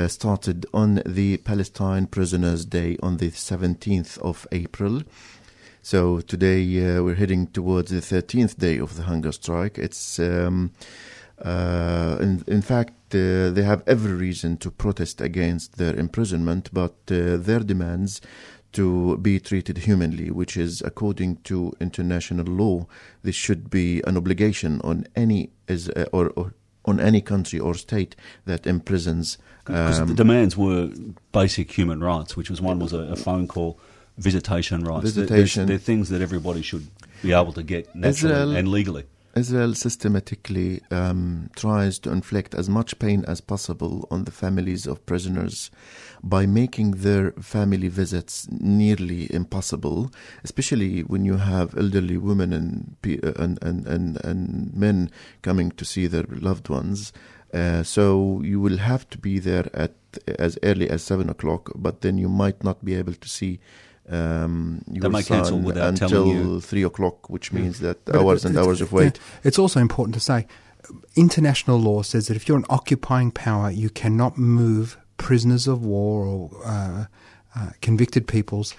started 0.07 0.65
on 0.73 1.01
the 1.05 1.37
Palestine 1.37 2.05
Prisoners 2.05 2.65
Day 2.65 2.97
on 3.01 3.17
the 3.17 3.31
17th 3.31 4.17
of 4.19 4.47
April. 4.51 5.01
So 5.81 6.19
today 6.21 6.99
we're 6.99 7.15
heading 7.15 7.47
towards 7.47 7.91
the 7.91 8.01
13th 8.01 8.57
day 8.57 8.77
of 8.77 8.95
the 8.95 9.03
hunger 9.03 9.31
strike. 9.31 9.77
It's 9.77 10.19
um, 10.19 10.71
in, 11.43 12.43
in 12.47 12.61
fact, 12.61 12.93
uh, 13.15 13.49
they 13.51 13.63
have 13.63 13.83
every 13.87 14.13
reason 14.13 14.57
to 14.57 14.71
protest 14.71 15.21
against 15.21 15.77
their 15.77 15.95
imprisonment, 15.95 16.69
but 16.73 16.95
uh, 17.11 17.37
their 17.37 17.59
demands 17.59 18.21
to 18.71 19.17
be 19.17 19.39
treated 19.39 19.79
humanly, 19.79 20.29
which 20.29 20.55
is 20.55 20.81
according 20.81 21.37
to 21.37 21.73
international 21.81 22.45
law, 22.45 22.85
this 23.23 23.35
should 23.35 23.69
be 23.69 24.01
an 24.05 24.15
obligation 24.15 24.79
on 24.83 25.05
any 25.15 25.49
is 25.67 25.89
uh, 25.89 26.05
or, 26.13 26.29
or 26.35 26.53
on 26.85 26.99
any 26.99 27.19
country 27.21 27.59
or 27.59 27.73
state 27.73 28.15
that 28.45 28.65
imprisons. 28.67 29.37
Because 29.65 29.99
um, 29.99 30.07
the 30.07 30.13
demands 30.13 30.55
were 30.55 30.89
basic 31.31 31.71
human 31.71 31.99
rights, 32.03 32.37
which 32.37 32.49
was 32.49 32.61
one 32.61 32.77
was 32.79 32.93
a, 32.93 32.99
a 32.99 33.15
phone 33.15 33.47
call, 33.47 33.79
visitation 34.17 34.83
rights. 34.83 35.13
They're- 35.13 35.23
Visitation. 35.25 35.65
They're, 35.65 35.77
they're 35.77 35.85
things 35.85 36.09
that 36.09 36.21
everybody 36.21 36.61
should 36.61 36.87
be 37.23 37.33
able 37.33 37.53
to 37.53 37.63
get 37.63 37.93
naturally 37.95 38.33
Israel- 38.33 38.55
and 38.55 38.67
legally. 38.67 39.05
Israel 39.35 39.73
systematically 39.75 40.81
um, 40.91 41.49
tries 41.55 41.99
to 41.99 42.11
inflict 42.11 42.55
as 42.55 42.69
much 42.69 42.99
pain 42.99 43.23
as 43.27 43.41
possible 43.41 44.07
on 44.09 44.23
the 44.23 44.31
families 44.31 44.87
of 44.87 45.05
prisoners 45.05 45.71
by 46.23 46.45
making 46.45 46.91
their 46.91 47.31
family 47.33 47.87
visits 47.87 48.47
nearly 48.49 49.33
impossible, 49.33 50.11
especially 50.43 51.01
when 51.01 51.25
you 51.25 51.37
have 51.37 51.77
elderly 51.77 52.17
women 52.17 52.51
and 52.53 52.95
uh, 53.23 53.33
and, 53.37 53.59
and, 53.61 53.87
and, 53.87 54.25
and 54.25 54.73
men 54.73 55.11
coming 55.41 55.71
to 55.71 55.85
see 55.85 56.07
their 56.07 56.25
loved 56.29 56.69
ones. 56.69 57.13
Uh, 57.53 57.81
so 57.81 58.41
you 58.43 58.59
will 58.59 58.77
have 58.77 59.09
to 59.09 59.17
be 59.17 59.39
there 59.39 59.69
at 59.73 59.93
as 60.39 60.57
early 60.63 60.89
as 60.89 61.03
seven 61.03 61.29
o'clock, 61.29 61.71
but 61.75 62.01
then 62.01 62.17
you 62.17 62.29
might 62.29 62.63
not 62.63 62.83
be 62.83 62.95
able 62.95 63.13
to 63.13 63.29
see 63.29 63.59
um, 64.09 64.81
your 64.91 65.09
may 65.09 65.23
cancel 65.23 65.57
son 65.57 65.63
without 65.63 65.89
until 65.89 66.09
telling 66.09 66.29
you. 66.37 66.61
three 66.61 66.83
o'clock, 66.83 67.29
which 67.29 67.51
means 67.53 67.79
that 67.79 68.03
But 68.05 68.15
hours 68.15 68.43
it- 68.43 68.49
and 68.49 68.57
hours 68.57 68.81
of 68.81 68.91
wait. 68.91 69.17
yeah. 69.17 69.47
It's 69.47 69.59
also 69.59 69.79
important 69.79 70.15
to 70.15 70.19
say 70.19 70.47
international 71.15 71.79
law 71.79 72.01
says 72.01 72.27
that 72.27 72.35
if 72.35 72.47
you're 72.47 72.57
an 72.57 72.65
occupying 72.69 73.31
power, 73.31 73.69
you 73.69 73.89
cannot 73.89 74.37
move 74.37 74.97
prisoners 75.17 75.67
of 75.67 75.83
war 75.85 76.25
or 76.25 76.49
uh, 76.65 77.05
uh, 77.55 77.69
convicted 77.81 78.27
peoples 78.27 78.75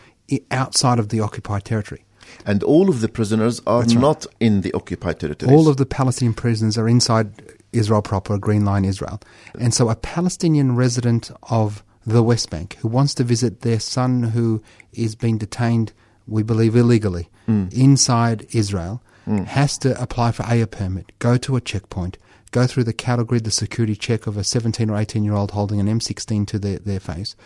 outside 0.51 0.99
of 0.99 1.09
the 1.09 1.21
occupied 1.21 1.65
territory. 1.65 2.05
And 2.47 2.63
all 2.63 2.89
of 2.89 3.01
the 3.01 3.09
prisoners 3.09 3.61
are 3.67 3.81
right. 3.81 3.95
not 3.95 4.27
in 4.39 4.61
the 4.61 4.73
occupied 4.73 5.19
territories. 5.21 5.53
All 5.53 5.69
of 5.69 5.77
the 5.77 5.87
Palestinian 5.87 6.35
prisoners 6.35 6.79
are 6.79 6.89
inside 6.89 7.43
Israel 7.73 8.03
proper, 8.03 8.39
Green 8.39 8.65
Line 8.65 8.85
Israel. 8.85 9.21
And 9.59 9.75
so 9.75 9.89
a 9.89 9.97
Palestinian 9.97 10.77
resident 10.77 11.31
of 11.51 11.83
the 12.07 12.23
West 12.23 12.51
Bank 12.51 12.77
who 12.81 12.89
wants 12.89 13.15
to 13.15 13.25
visit 13.25 13.61
their 13.61 13.81
son 13.81 14.23
who 14.23 14.63
is 14.93 15.15
being 15.15 15.39
detained, 15.39 15.93
we 16.27 16.43
believe 16.43 16.77
illegally, 16.77 17.29
mm. 17.49 17.73
inside 17.73 18.47
Israel, 18.53 19.03
mm. 19.27 19.45
has 19.47 19.77
to 19.79 20.01
apply 20.01 20.33
for 20.33 20.45
a 20.49 20.67
permit, 20.67 21.13
go 21.19 21.37
to 21.37 21.57
a 21.57 21.61
checkpoint, 21.61 22.19
go 22.51 22.67
through 22.67 22.85
the 22.85 22.93
cattle 22.93 23.25
grid, 23.25 23.45
the 23.45 23.51
security 23.51 23.95
check 23.95 24.27
of 24.27 24.37
a 24.37 24.45
17 24.45 24.89
or 24.91 24.97
18 24.97 25.25
year 25.25 25.35
old 25.35 25.53
holding 25.53 25.81
an 25.81 25.87
M16 25.87 26.47
to 26.49 26.59
their, 26.59 26.79
their 26.79 27.01
face, 27.01 27.37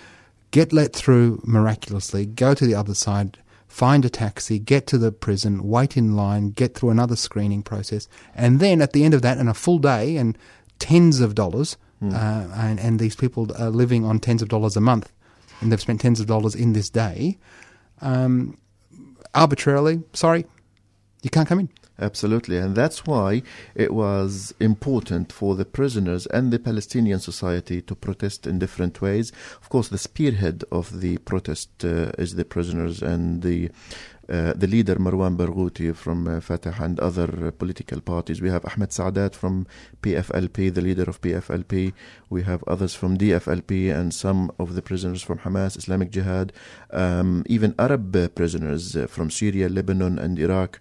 get 0.50 0.72
let 0.72 0.92
through 0.92 1.40
miraculously, 1.44 2.26
go 2.26 2.54
to 2.54 2.66
the 2.66 2.74
other 2.74 2.94
side, 2.94 3.38
find 3.66 4.04
a 4.04 4.10
taxi, 4.10 4.58
get 4.58 4.86
to 4.86 4.98
the 4.98 5.10
prison, 5.10 5.64
wait 5.64 5.96
in 5.96 6.14
line, 6.14 6.50
get 6.50 6.74
through 6.74 6.90
another 6.90 7.16
screening 7.16 7.62
process, 7.62 8.08
and 8.34 8.60
then 8.60 8.80
at 8.80 8.92
the 8.92 9.04
end 9.04 9.14
of 9.14 9.22
that, 9.22 9.38
in 9.38 9.48
a 9.48 9.54
full 9.54 9.78
day 9.78 10.16
and 10.16 10.38
tens 10.78 11.20
of 11.20 11.34
dollars, 11.34 11.76
uh, 12.12 12.48
and, 12.56 12.80
and 12.80 12.98
these 12.98 13.16
people 13.16 13.50
are 13.58 13.70
living 13.70 14.04
on 14.04 14.18
tens 14.18 14.42
of 14.42 14.48
dollars 14.48 14.76
a 14.76 14.80
month, 14.80 15.12
and 15.60 15.70
they've 15.70 15.80
spent 15.80 16.00
tens 16.00 16.20
of 16.20 16.26
dollars 16.26 16.54
in 16.54 16.72
this 16.72 16.90
day, 16.90 17.38
um, 18.00 18.58
arbitrarily, 19.34 20.02
sorry, 20.12 20.46
you 21.22 21.30
can't 21.30 21.48
come 21.48 21.60
in. 21.60 21.68
Absolutely. 22.00 22.56
And 22.58 22.74
that's 22.74 23.06
why 23.06 23.42
it 23.76 23.94
was 23.94 24.52
important 24.58 25.32
for 25.32 25.54
the 25.54 25.64
prisoners 25.64 26.26
and 26.26 26.52
the 26.52 26.58
Palestinian 26.58 27.20
society 27.20 27.80
to 27.82 27.94
protest 27.94 28.48
in 28.48 28.58
different 28.58 29.00
ways. 29.00 29.30
Of 29.62 29.68
course, 29.68 29.88
the 29.88 29.98
spearhead 29.98 30.64
of 30.72 31.00
the 31.00 31.18
protest 31.18 31.84
uh, 31.84 32.10
is 32.18 32.34
the 32.34 32.44
prisoners 32.44 33.00
and 33.00 33.42
the 33.42 33.70
the 34.28 34.66
leader 34.66 34.96
Marwan 34.96 35.36
Barghouti 35.36 35.94
from 35.94 36.26
uh, 36.26 36.40
Fatah 36.40 36.74
and 36.80 36.98
other 37.00 37.48
uh, 37.48 37.50
political 37.50 38.00
parties. 38.00 38.40
We 38.40 38.50
have 38.50 38.64
Ahmed 38.64 38.90
Saadat 38.90 39.34
from 39.34 39.66
PFLP, 40.02 40.72
the 40.72 40.80
leader 40.80 41.04
of 41.04 41.20
PFLP. 41.20 41.92
We 42.30 42.42
have 42.42 42.64
others 42.66 42.94
from 42.94 43.18
DFLP 43.18 43.94
and 43.94 44.14
some 44.14 44.50
of 44.58 44.74
the 44.74 44.82
prisoners 44.82 45.22
from 45.22 45.38
Hamas, 45.38 45.76
Islamic 45.76 46.10
Jihad, 46.10 46.52
um, 46.90 47.44
even 47.46 47.74
Arab 47.78 48.14
uh, 48.16 48.28
prisoners 48.28 48.96
uh, 48.96 49.06
from 49.06 49.30
Syria, 49.30 49.68
Lebanon, 49.68 50.18
and 50.18 50.38
Iraq. 50.38 50.80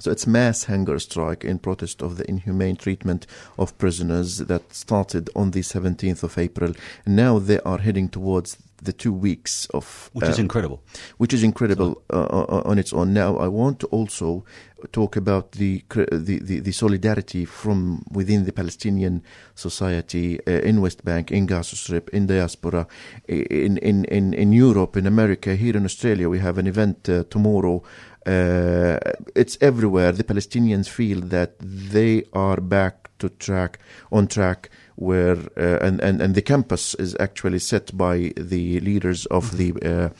So 0.00 0.10
it's 0.10 0.26
mass 0.26 0.64
hunger 0.64 0.98
strike 0.98 1.44
in 1.44 1.58
protest 1.58 2.02
of 2.02 2.16
the 2.16 2.28
inhumane 2.28 2.76
treatment 2.76 3.26
of 3.58 3.76
prisoners 3.76 4.38
that 4.38 4.72
started 4.72 5.28
on 5.36 5.50
the 5.50 5.60
17th 5.60 6.22
of 6.22 6.38
April. 6.38 6.72
Now 7.06 7.38
they 7.38 7.60
are 7.60 7.78
heading 7.78 8.08
towards 8.08 8.56
the 8.82 8.92
two 8.92 9.12
weeks 9.12 9.66
of 9.74 10.10
Which 10.12 10.28
is 10.28 10.38
uh, 10.38 10.42
incredible. 10.42 10.82
which 11.18 11.34
is 11.34 11.42
incredible 11.42 12.02
uh, 12.10 12.22
uh, 12.22 12.62
on 12.64 12.78
its 12.78 12.92
own. 12.92 13.12
Now, 13.12 13.36
I 13.36 13.48
want 13.48 13.78
to 13.80 13.86
also 13.88 14.44
talk 14.92 15.16
about 15.16 15.52
the 15.52 15.84
the, 15.90 16.38
the, 16.38 16.60
the 16.60 16.72
solidarity 16.72 17.44
from 17.44 18.04
within 18.10 18.44
the 18.46 18.52
Palestinian 18.52 19.22
society 19.54 20.40
uh, 20.46 20.62
in 20.62 20.80
West 20.80 21.04
Bank, 21.04 21.30
in 21.30 21.46
Gaza 21.46 21.76
Strip, 21.76 22.08
in 22.10 22.26
diaspora, 22.26 22.86
in, 23.28 23.76
in, 23.78 24.04
in, 24.06 24.32
in 24.34 24.52
Europe, 24.52 24.96
in 24.96 25.06
America, 25.06 25.54
here 25.54 25.76
in 25.76 25.84
Australia. 25.84 26.28
We 26.28 26.38
have 26.38 26.56
an 26.58 26.66
event 26.66 27.08
uh, 27.08 27.24
tomorrow. 27.28 27.82
Uh, 28.26 28.98
it's 29.34 29.56
everywhere. 29.60 30.12
The 30.12 30.24
Palestinians 30.24 30.88
feel 30.88 31.20
that 31.20 31.58
they 31.58 32.24
are 32.32 32.60
back 32.60 33.10
to 33.18 33.28
track 33.28 33.78
on 34.12 34.26
track 34.26 34.70
where 34.96 35.38
uh, 35.56 35.78
and, 35.80 36.00
and 36.00 36.20
and 36.20 36.34
the 36.34 36.42
campus 36.42 36.94
is 36.96 37.16
actually 37.18 37.58
set 37.58 37.96
by 37.96 38.32
the 38.36 38.80
leaders 38.80 39.26
of 39.26 39.56
the 39.56 39.72
uh, 39.82 40.10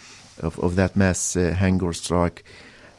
of, 0.46 0.58
of 0.60 0.76
that 0.76 0.96
mass 0.96 1.36
uh, 1.36 1.54
hunger 1.58 1.92
strike 1.92 2.44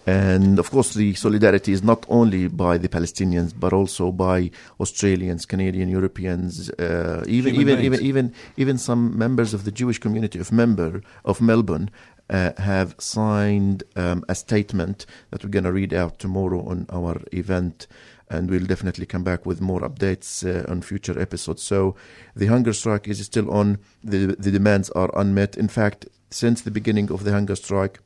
and 0.06 0.58
of 0.58 0.70
course 0.72 0.94
the 0.94 1.14
solidarity 1.14 1.72
is 1.72 1.84
not 1.84 2.06
only 2.10 2.48
by 2.48 2.78
the 2.78 2.90
Palestinians 2.90 3.54
but 3.58 3.74
also 3.74 4.12
by 4.12 4.50
Australians 4.80 5.46
Canadian 5.46 5.90
Europeans 5.90 6.70
uh, 6.72 7.24
even 7.28 7.54
Human 7.54 7.80
even 7.80 7.92
beings. 7.92 8.02
even 8.02 8.06
even 8.06 8.34
even 8.58 8.78
some 8.78 9.18
members 9.18 9.54
of 9.54 9.64
the 9.64 9.72
Jewish 9.72 10.00
community 10.00 10.40
of 10.40 10.52
member 10.52 11.02
of 11.24 11.42
Melbourne 11.42 11.90
uh, 12.32 12.54
have 12.58 12.96
signed 12.98 13.84
um, 13.96 14.24
a 14.28 14.36
statement 14.36 15.06
that 15.30 15.44
we're 15.44 15.50
going 15.50 15.66
to 15.66 15.72
read 15.72 15.94
out 15.94 16.18
tomorrow 16.18 16.66
on 16.66 16.88
our 16.90 17.22
event 17.32 17.88
and 18.30 18.50
we'll 18.50 18.66
definitely 18.66 19.06
come 19.06 19.24
back 19.24 19.46
with 19.46 19.60
more 19.60 19.82
updates 19.82 20.46
uh, 20.48 20.70
on 20.72 20.82
future 20.82 21.20
episodes. 21.20 21.62
So 21.62 21.96
the 22.36 22.48
hunger 22.48 22.74
strike 22.74 23.08
is 23.08 23.24
still 23.26 23.52
on. 23.52 23.80
The 24.04 24.38
the 24.40 24.52
demands 24.52 24.90
are 24.92 25.12
unmet. 25.20 25.58
In 25.58 25.68
fact, 25.68 26.08
since 26.30 26.62
the 26.62 26.72
beginning 26.72 27.12
of 27.12 27.26
the 27.26 27.34
hunger 27.34 27.58
strike, 27.58 28.00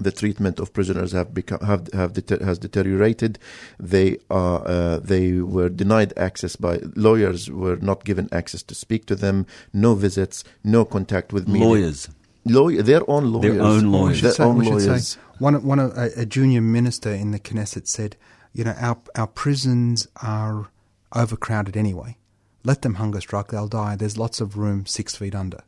the 0.00 0.10
treatment 0.10 0.58
of 0.58 0.72
prisoners 0.72 1.12
have 1.12 1.34
become 1.34 1.60
have 1.60 1.92
have 1.92 2.14
deter, 2.14 2.42
has 2.42 2.58
deteriorated. 2.58 3.38
They 3.78 4.16
are 4.30 4.66
uh, 4.66 5.00
they 5.00 5.40
were 5.40 5.68
denied 5.68 6.14
access 6.16 6.56
by 6.56 6.80
lawyers 6.96 7.50
were 7.50 7.76
not 7.76 8.04
given 8.04 8.28
access 8.32 8.62
to 8.62 8.74
speak 8.74 9.04
to 9.06 9.14
them. 9.14 9.46
No 9.74 9.94
visits, 9.94 10.42
no 10.64 10.86
contact 10.86 11.32
with 11.34 11.46
media. 11.46 11.68
Lawyers. 11.68 12.08
Lawyer, 12.44 12.82
their 12.82 13.08
own 13.08 13.32
lawyers. 13.32 13.54
Their 13.54 13.62
own 13.62 13.92
lawyers. 13.92 14.22
Their 14.22 14.32
say, 14.32 14.44
own 14.44 14.58
lawyers. 14.60 15.08
say 15.08 15.20
one, 15.38 15.62
one 15.64 15.78
a, 15.78 16.08
a 16.16 16.26
junior 16.26 16.60
minister 16.60 17.10
in 17.10 17.30
the 17.32 17.38
Knesset 17.38 17.86
said, 17.86 18.16
you 18.52 18.64
know, 18.64 18.74
our, 18.78 18.98
our 19.14 19.26
prisons 19.26 20.08
are 20.22 20.68
overcrowded 21.14 21.76
anyway. 21.76 22.16
Let 22.64 22.82
them 22.82 22.94
hunger 22.94 23.20
strike, 23.20 23.48
they'll 23.48 23.68
die. 23.68 23.96
There's 23.96 24.16
lots 24.18 24.40
of 24.40 24.56
room 24.56 24.86
six 24.86 25.16
feet 25.16 25.34
under. 25.34 25.60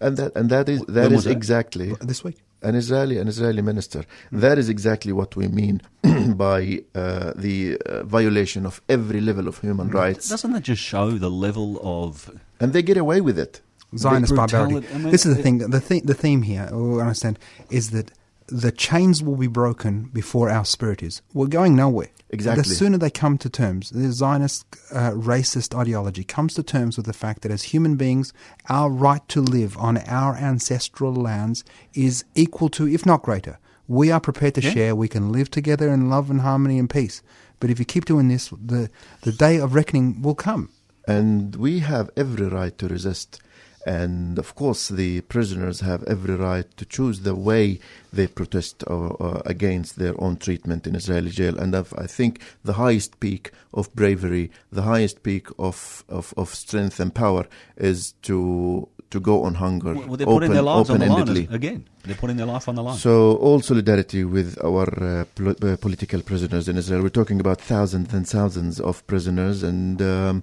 and 0.00 0.16
that 0.16 0.32
and 0.36 0.50
that 0.50 0.68
is 0.68 0.80
When 0.80 0.94
that 0.94 1.10
was 1.10 1.18
is 1.20 1.24
that? 1.24 1.30
exactly 1.38 1.94
This 2.00 2.22
week. 2.24 2.38
an 2.62 2.74
Israeli 2.74 3.16
an 3.18 3.28
Israeli 3.28 3.62
minister. 3.62 4.00
That 4.44 4.58
is 4.58 4.68
exactly 4.68 5.12
what 5.12 5.36
we 5.36 5.46
mean 5.48 5.80
by 6.46 6.82
uh, 6.94 7.32
the 7.46 7.76
uh, 7.78 8.02
violation 8.04 8.66
of 8.66 8.80
every 8.88 9.20
level 9.20 9.46
of 9.48 9.58
human 9.58 9.88
rights, 9.90 10.28
Doesn't 10.28 10.52
that 10.52 10.64
just 10.72 10.82
show 10.82 11.06
the 11.26 11.30
level 11.46 11.68
of 11.82 12.30
and 12.60 12.72
they 12.72 12.82
get 12.82 12.96
away 12.96 13.20
with 13.20 13.38
it. 13.38 13.60
Zionist 13.96 14.34
barbarity. 14.34 14.86
I 14.94 14.98
mean, 14.98 15.10
this 15.10 15.24
is 15.26 15.36
the 15.36 15.42
thing. 15.42 15.58
The, 15.58 15.68
the 15.68 16.00
the 16.04 16.14
theme 16.14 16.42
here, 16.42 16.68
we 16.72 17.00
understand, 17.00 17.38
is 17.70 17.90
that 17.90 18.10
the 18.46 18.70
chains 18.72 19.22
will 19.22 19.36
be 19.36 19.46
broken 19.46 20.10
before 20.12 20.50
our 20.50 20.64
spirit 20.64 21.02
is. 21.02 21.22
We're 21.32 21.46
going 21.46 21.74
nowhere. 21.76 22.10
Exactly. 22.30 22.62
The 22.62 22.68
sooner 22.74 22.98
they 22.98 23.10
come 23.10 23.38
to 23.38 23.48
terms, 23.48 23.90
the 23.90 24.10
Zionist 24.12 24.66
uh, 24.92 25.12
racist 25.12 25.74
ideology 25.78 26.24
comes 26.24 26.52
to 26.54 26.62
terms 26.62 26.96
with 26.96 27.06
the 27.06 27.12
fact 27.12 27.42
that 27.42 27.52
as 27.52 27.62
human 27.64 27.96
beings, 27.96 28.32
our 28.68 28.90
right 28.90 29.26
to 29.28 29.40
live 29.40 29.78
on 29.78 29.98
our 29.98 30.34
ancestral 30.36 31.14
lands 31.14 31.64
is 31.94 32.24
equal 32.34 32.68
to, 32.70 32.88
if 32.88 33.06
not 33.06 33.22
greater. 33.22 33.58
We 33.86 34.10
are 34.10 34.20
prepared 34.20 34.54
to 34.56 34.62
Yeah. 34.62 34.70
share. 34.72 34.94
We 34.96 35.08
can 35.08 35.30
live 35.32 35.50
together 35.50 35.88
in 35.90 36.10
love 36.10 36.28
and 36.30 36.40
harmony 36.40 36.78
and 36.78 36.90
peace. 36.90 37.22
But 37.60 37.70
if 37.70 37.78
you 37.78 37.84
keep 37.84 38.04
doing 38.04 38.28
this, 38.28 38.48
the 38.50 38.90
the 39.22 39.32
day 39.32 39.58
of 39.58 39.74
reckoning 39.74 40.20
will 40.20 40.34
come. 40.34 40.68
and 41.06 41.54
we 41.56 41.80
have 41.80 42.08
every 42.16 42.48
right 42.48 42.76
to 42.78 42.88
resist. 42.88 43.38
And 43.86 44.38
of 44.38 44.54
course, 44.54 44.88
the 44.88 45.20
prisoners 45.22 45.80
have 45.80 46.02
every 46.04 46.34
right 46.36 46.64
to 46.78 46.84
choose 46.86 47.20
the 47.20 47.34
way 47.34 47.80
they 48.12 48.26
protest 48.26 48.82
uh, 48.86 49.08
uh, 49.08 49.42
against 49.44 49.98
their 49.98 50.14
own 50.22 50.36
treatment 50.36 50.86
in 50.86 50.94
Israeli 50.96 51.30
jail. 51.30 51.58
And 51.58 51.74
I've- 51.76 51.94
I 51.98 52.06
think 52.06 52.40
the 52.64 52.74
highest 52.74 53.20
peak 53.20 53.50
of 53.74 53.94
bravery, 53.94 54.50
the 54.72 54.82
highest 54.82 55.22
peak 55.22 55.48
of, 55.58 56.04
of, 56.08 56.32
of 56.36 56.54
strength 56.54 56.98
and 57.00 57.14
power 57.14 57.46
is 57.76 58.14
to 58.22 58.88
to 59.14 59.20
go 59.30 59.34
on 59.46 59.54
hunger. 59.64 59.92
Well, 59.94 60.16
they're 60.18 60.26
putting 60.36 60.52
their 60.58 60.68
lives 60.72 60.90
on 60.90 60.98
the 61.00 61.06
line 61.06 61.22
open-endedly. 61.22 61.44
again. 61.58 61.80
They're 62.06 62.20
putting 62.24 62.38
their 62.40 62.50
life 62.54 62.66
on 62.70 62.74
the 62.78 62.82
line. 62.88 62.98
So, 62.98 63.12
all 63.46 63.60
solidarity 63.70 64.22
with 64.36 64.50
our 64.70 64.88
uh, 65.10 65.24
pol- 65.36 65.58
uh, 65.68 65.76
political 65.86 66.20
prisoners 66.30 66.64
in 66.70 66.74
Israel. 66.82 67.00
We're 67.04 67.18
talking 67.22 67.40
about 67.46 67.58
thousands 67.72 68.08
and 68.16 68.24
thousands 68.36 68.74
of 68.90 68.94
prisoners, 69.12 69.56
and 69.70 69.96
um, 70.14 70.34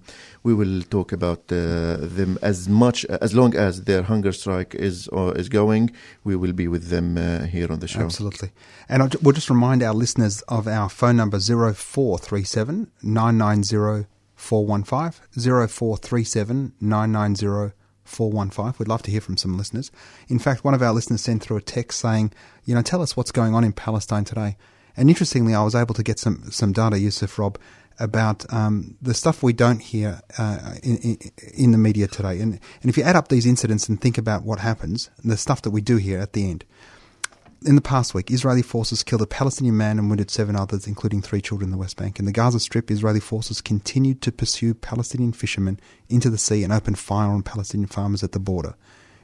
we 0.47 0.53
will 0.59 0.81
talk 0.95 1.09
about 1.19 1.41
uh, 1.51 1.57
them 2.17 2.31
as 2.51 2.57
much 2.83 2.99
as 3.25 3.31
long 3.39 3.51
as 3.67 3.73
their 3.89 4.03
hunger 4.11 4.31
strike 4.41 4.71
is 4.87 4.95
uh, 5.19 5.33
is 5.41 5.47
going. 5.61 5.83
We 6.29 6.33
will 6.41 6.55
be 6.63 6.67
with 6.75 6.85
them 6.95 7.07
uh, 7.17 7.23
here 7.55 7.69
on 7.73 7.79
the 7.83 7.89
show. 7.93 8.01
Absolutely. 8.09 8.49
And 8.89 8.97
I'll, 9.03 9.11
ju- 9.13 9.19
we'll 9.23 9.37
just 9.41 9.49
remind 9.57 9.79
our 9.87 9.93
listeners 10.03 10.35
of 10.57 10.63
our 10.79 10.89
phone 10.99 11.17
number 11.21 11.39
0437 11.39 12.91
990 13.03 14.07
415. 14.35 15.11
0437 15.67 16.73
990 16.81 17.73
415. 18.11 18.75
We'd 18.77 18.87
love 18.87 19.01
to 19.03 19.11
hear 19.11 19.21
from 19.21 19.37
some 19.37 19.57
listeners. 19.57 19.91
In 20.27 20.39
fact, 20.39 20.63
one 20.63 20.73
of 20.73 20.81
our 20.81 20.93
listeners 20.93 21.21
sent 21.21 21.41
through 21.41 21.57
a 21.57 21.61
text 21.61 21.99
saying, 21.99 22.31
you 22.65 22.75
know, 22.75 22.81
tell 22.81 23.01
us 23.01 23.17
what's 23.17 23.31
going 23.31 23.55
on 23.55 23.63
in 23.63 23.73
Palestine 23.73 24.25
today. 24.25 24.57
And 24.95 25.09
interestingly, 25.09 25.55
I 25.55 25.63
was 25.63 25.75
able 25.75 25.95
to 25.95 26.03
get 26.03 26.19
some, 26.19 26.51
some 26.51 26.73
data, 26.73 26.99
Yusuf 26.99 27.39
Rob, 27.39 27.57
about 27.99 28.51
um, 28.53 28.97
the 29.01 29.13
stuff 29.13 29.43
we 29.43 29.53
don't 29.53 29.79
hear 29.79 30.21
uh, 30.37 30.75
in, 30.83 30.97
in, 30.97 31.17
in 31.53 31.71
the 31.71 31.77
media 31.77 32.07
today. 32.07 32.39
And, 32.39 32.59
and 32.81 32.89
if 32.89 32.97
you 32.97 33.03
add 33.03 33.15
up 33.15 33.27
these 33.27 33.45
incidents 33.45 33.87
and 33.87 34.01
think 34.01 34.17
about 34.17 34.43
what 34.43 34.59
happens, 34.59 35.09
the 35.23 35.37
stuff 35.37 35.61
that 35.61 35.71
we 35.71 35.81
do 35.81 35.97
hear 35.97 36.19
at 36.19 36.33
the 36.33 36.49
end, 36.49 36.65
in 37.63 37.75
the 37.75 37.81
past 37.81 38.15
week, 38.15 38.31
Israeli 38.31 38.63
forces 38.63 39.03
killed 39.03 39.21
a 39.21 39.27
Palestinian 39.27 39.77
man 39.77 39.99
and 39.99 40.09
wounded 40.09 40.31
seven 40.31 40.55
others, 40.55 40.87
including 40.87 41.21
three 41.21 41.41
children 41.41 41.67
in 41.67 41.71
the 41.71 41.77
West 41.77 41.95
Bank. 41.95 42.17
In 42.17 42.25
the 42.25 42.31
Gaza 42.31 42.59
Strip, 42.59 42.89
Israeli 42.89 43.19
forces 43.19 43.61
continued 43.61 44.21
to 44.23 44.31
pursue 44.31 44.73
Palestinian 44.73 45.31
fishermen 45.31 45.79
into 46.09 46.31
the 46.31 46.39
sea 46.39 46.63
and 46.63 46.73
opened 46.73 46.97
fire 46.97 47.29
on 47.29 47.43
Palestinian 47.43 47.87
farmers 47.87 48.23
at 48.23 48.31
the 48.31 48.39
border. 48.39 48.75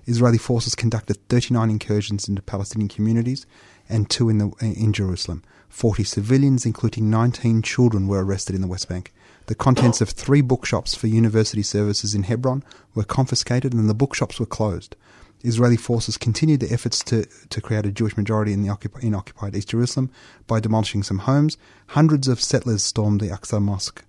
Israeli 0.06 0.38
forces 0.38 0.76
conducted 0.76 1.18
39 1.30 1.70
incursions 1.70 2.30
into 2.30 2.42
Palestinian 2.42 2.90
communities 2.90 3.48
and 3.90 4.10
two 4.10 4.30
in, 4.30 4.38
the, 4.38 4.52
in 4.62 4.94
Jerusalem. 4.94 5.44
40 5.70 6.04
civilians, 6.04 6.66
including 6.66 7.10
19 7.10 7.62
children, 7.64 8.08
were 8.08 8.24
arrested 8.24 8.56
in 8.56 8.62
the 8.62 8.68
West 8.68 8.88
Bank. 8.88 9.14
The 9.48 9.56
contents 9.56 10.00
of 10.00 10.10
three 10.10 10.42
bookshops 10.42 10.94
for 10.94 11.08
university 11.08 11.64
services 11.64 12.14
in 12.14 12.24
Hebron 12.24 12.64
were 12.94 13.04
confiscated 13.04 13.74
and 13.74 13.90
the 13.90 13.94
bookshops 13.94 14.40
were 14.40 14.46
closed. 14.46 14.96
Israeli 15.44 15.78
forces 15.78 16.18
continued 16.18 16.60
their 16.60 16.74
efforts 16.74 17.04
to, 17.06 17.26
to 17.26 17.62
create 17.62 17.86
a 17.86 17.92
Jewish 17.92 18.18
majority 18.18 18.54
in, 18.54 18.64
the 18.64 18.70
occup- 18.70 19.04
in 19.04 19.14
occupied 19.14 19.56
East 19.56 19.70
Jerusalem 19.70 20.12
by 20.48 20.60
demolishing 20.60 21.04
some 21.04 21.20
homes. 21.20 21.58
Hundreds 21.88 22.28
of 22.28 22.42
settlers 22.42 22.84
stormed 22.84 23.22
the 23.22 23.28
Aqsa 23.28 23.62
Mosque 23.62 24.04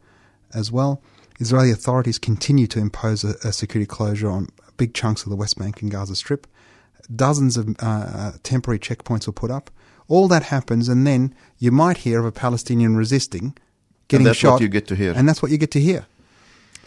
as 0.55 0.73
well. 0.73 1.03
Israeli 1.39 1.71
authorities 1.71 2.19
continue 2.19 2.67
to 2.69 2.81
impose 2.81 3.25
a, 3.25 3.35
a 3.45 3.53
security 3.53 3.87
closure 3.87 4.31
on 4.31 4.49
big 4.77 4.95
chunks 4.95 5.25
of 5.25 5.31
the 5.31 5.37
West 5.37 5.59
Bank 5.59 5.83
and 5.83 5.91
Gaza 5.91 6.17
Strip. 6.17 6.47
Dozens 7.15 7.57
of 7.57 7.77
uh, 7.81 8.33
temporary 8.43 8.79
checkpoints 8.79 9.27
were 9.27 9.33
put 9.33 9.51
up. 9.51 9.71
All 10.09 10.29
that 10.29 10.45
happens, 10.45 10.89
and 10.89 11.07
then 11.07 11.35
you 11.59 11.71
might 11.71 11.99
hear 11.99 12.21
of 12.21 12.25
a 12.25 12.33
Palestinian 12.33 12.97
resisting, 12.97 13.57
getting 14.09 14.25
that's 14.25 14.39
shot. 14.39 14.55
what 14.55 14.63
you 14.63 14.69
get 14.69 14.87
to 14.89 14.95
hear. 14.95 15.13
And 15.15 15.29
that's 15.29 15.43
what 15.43 15.51
you 15.51 15.59
get 15.59 15.71
to 15.73 15.81
hear. 15.81 16.07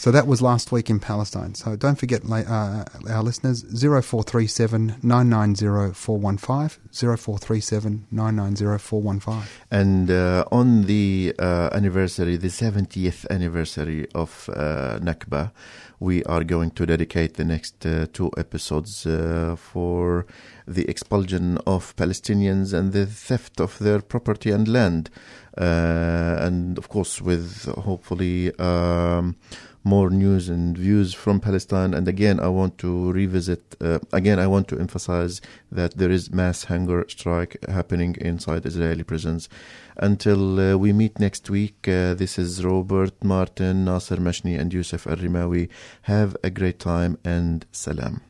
So 0.01 0.09
that 0.09 0.25
was 0.25 0.41
last 0.41 0.71
week 0.71 0.89
in 0.89 0.99
Palestine. 0.99 1.53
So 1.53 1.75
don't 1.75 1.93
forget, 1.93 2.23
uh, 2.27 2.85
our 3.07 3.21
listeners, 3.21 3.61
0437 3.61 4.95
990 5.03 5.93
415, 5.93 6.79
0437 6.91 8.07
990 8.09 8.79
415. 8.79 9.43
And 9.69 10.09
uh, 10.09 10.45
on 10.51 10.85
the 10.87 11.35
uh, 11.37 11.69
anniversary, 11.71 12.35
the 12.37 12.47
70th 12.47 13.29
anniversary 13.29 14.07
of 14.15 14.49
uh, 14.49 14.97
Nakba, 15.03 15.51
we 15.99 16.23
are 16.23 16.43
going 16.43 16.71
to 16.71 16.87
dedicate 16.87 17.35
the 17.35 17.45
next 17.45 17.85
uh, 17.85 18.07
two 18.11 18.31
episodes 18.37 19.05
uh, 19.05 19.55
for 19.55 20.25
the 20.67 20.89
expulsion 20.89 21.59
of 21.67 21.95
Palestinians 21.95 22.73
and 22.73 22.91
the 22.91 23.05
theft 23.05 23.61
of 23.61 23.77
their 23.77 24.01
property 24.01 24.49
and 24.49 24.67
land. 24.67 25.11
And 25.53 26.79
of 26.79 26.89
course, 26.89 27.21
with 27.21 27.65
hopefully 27.65 28.51
um, 28.57 29.35
more 29.83 30.09
news 30.09 30.49
and 30.49 30.77
views 30.77 31.13
from 31.13 31.39
Palestine. 31.39 31.93
And 31.93 32.07
again, 32.07 32.39
I 32.39 32.47
want 32.47 32.77
to 32.79 33.11
revisit, 33.11 33.75
uh, 33.81 33.99
again, 34.13 34.39
I 34.39 34.47
want 34.47 34.67
to 34.69 34.79
emphasize 34.79 35.41
that 35.71 35.97
there 35.97 36.11
is 36.11 36.31
mass 36.31 36.65
hunger 36.65 37.05
strike 37.07 37.57
happening 37.67 38.15
inside 38.19 38.65
Israeli 38.65 39.03
prisons. 39.03 39.49
Until 39.97 40.59
uh, 40.59 40.77
we 40.77 40.93
meet 40.93 41.19
next 41.19 41.49
week, 41.49 41.87
uh, 41.87 42.13
this 42.13 42.37
is 42.37 42.63
Robert 42.63 43.23
Martin, 43.23 43.85
Nasser 43.85 44.17
Mashni, 44.17 44.59
and 44.59 44.73
Yusuf 44.73 45.07
Al. 45.07 45.67
Have 46.03 46.37
a 46.43 46.49
great 46.49 46.79
time 46.79 47.17
and 47.23 47.65
salam. 47.71 48.21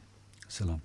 Salam. 0.48 0.82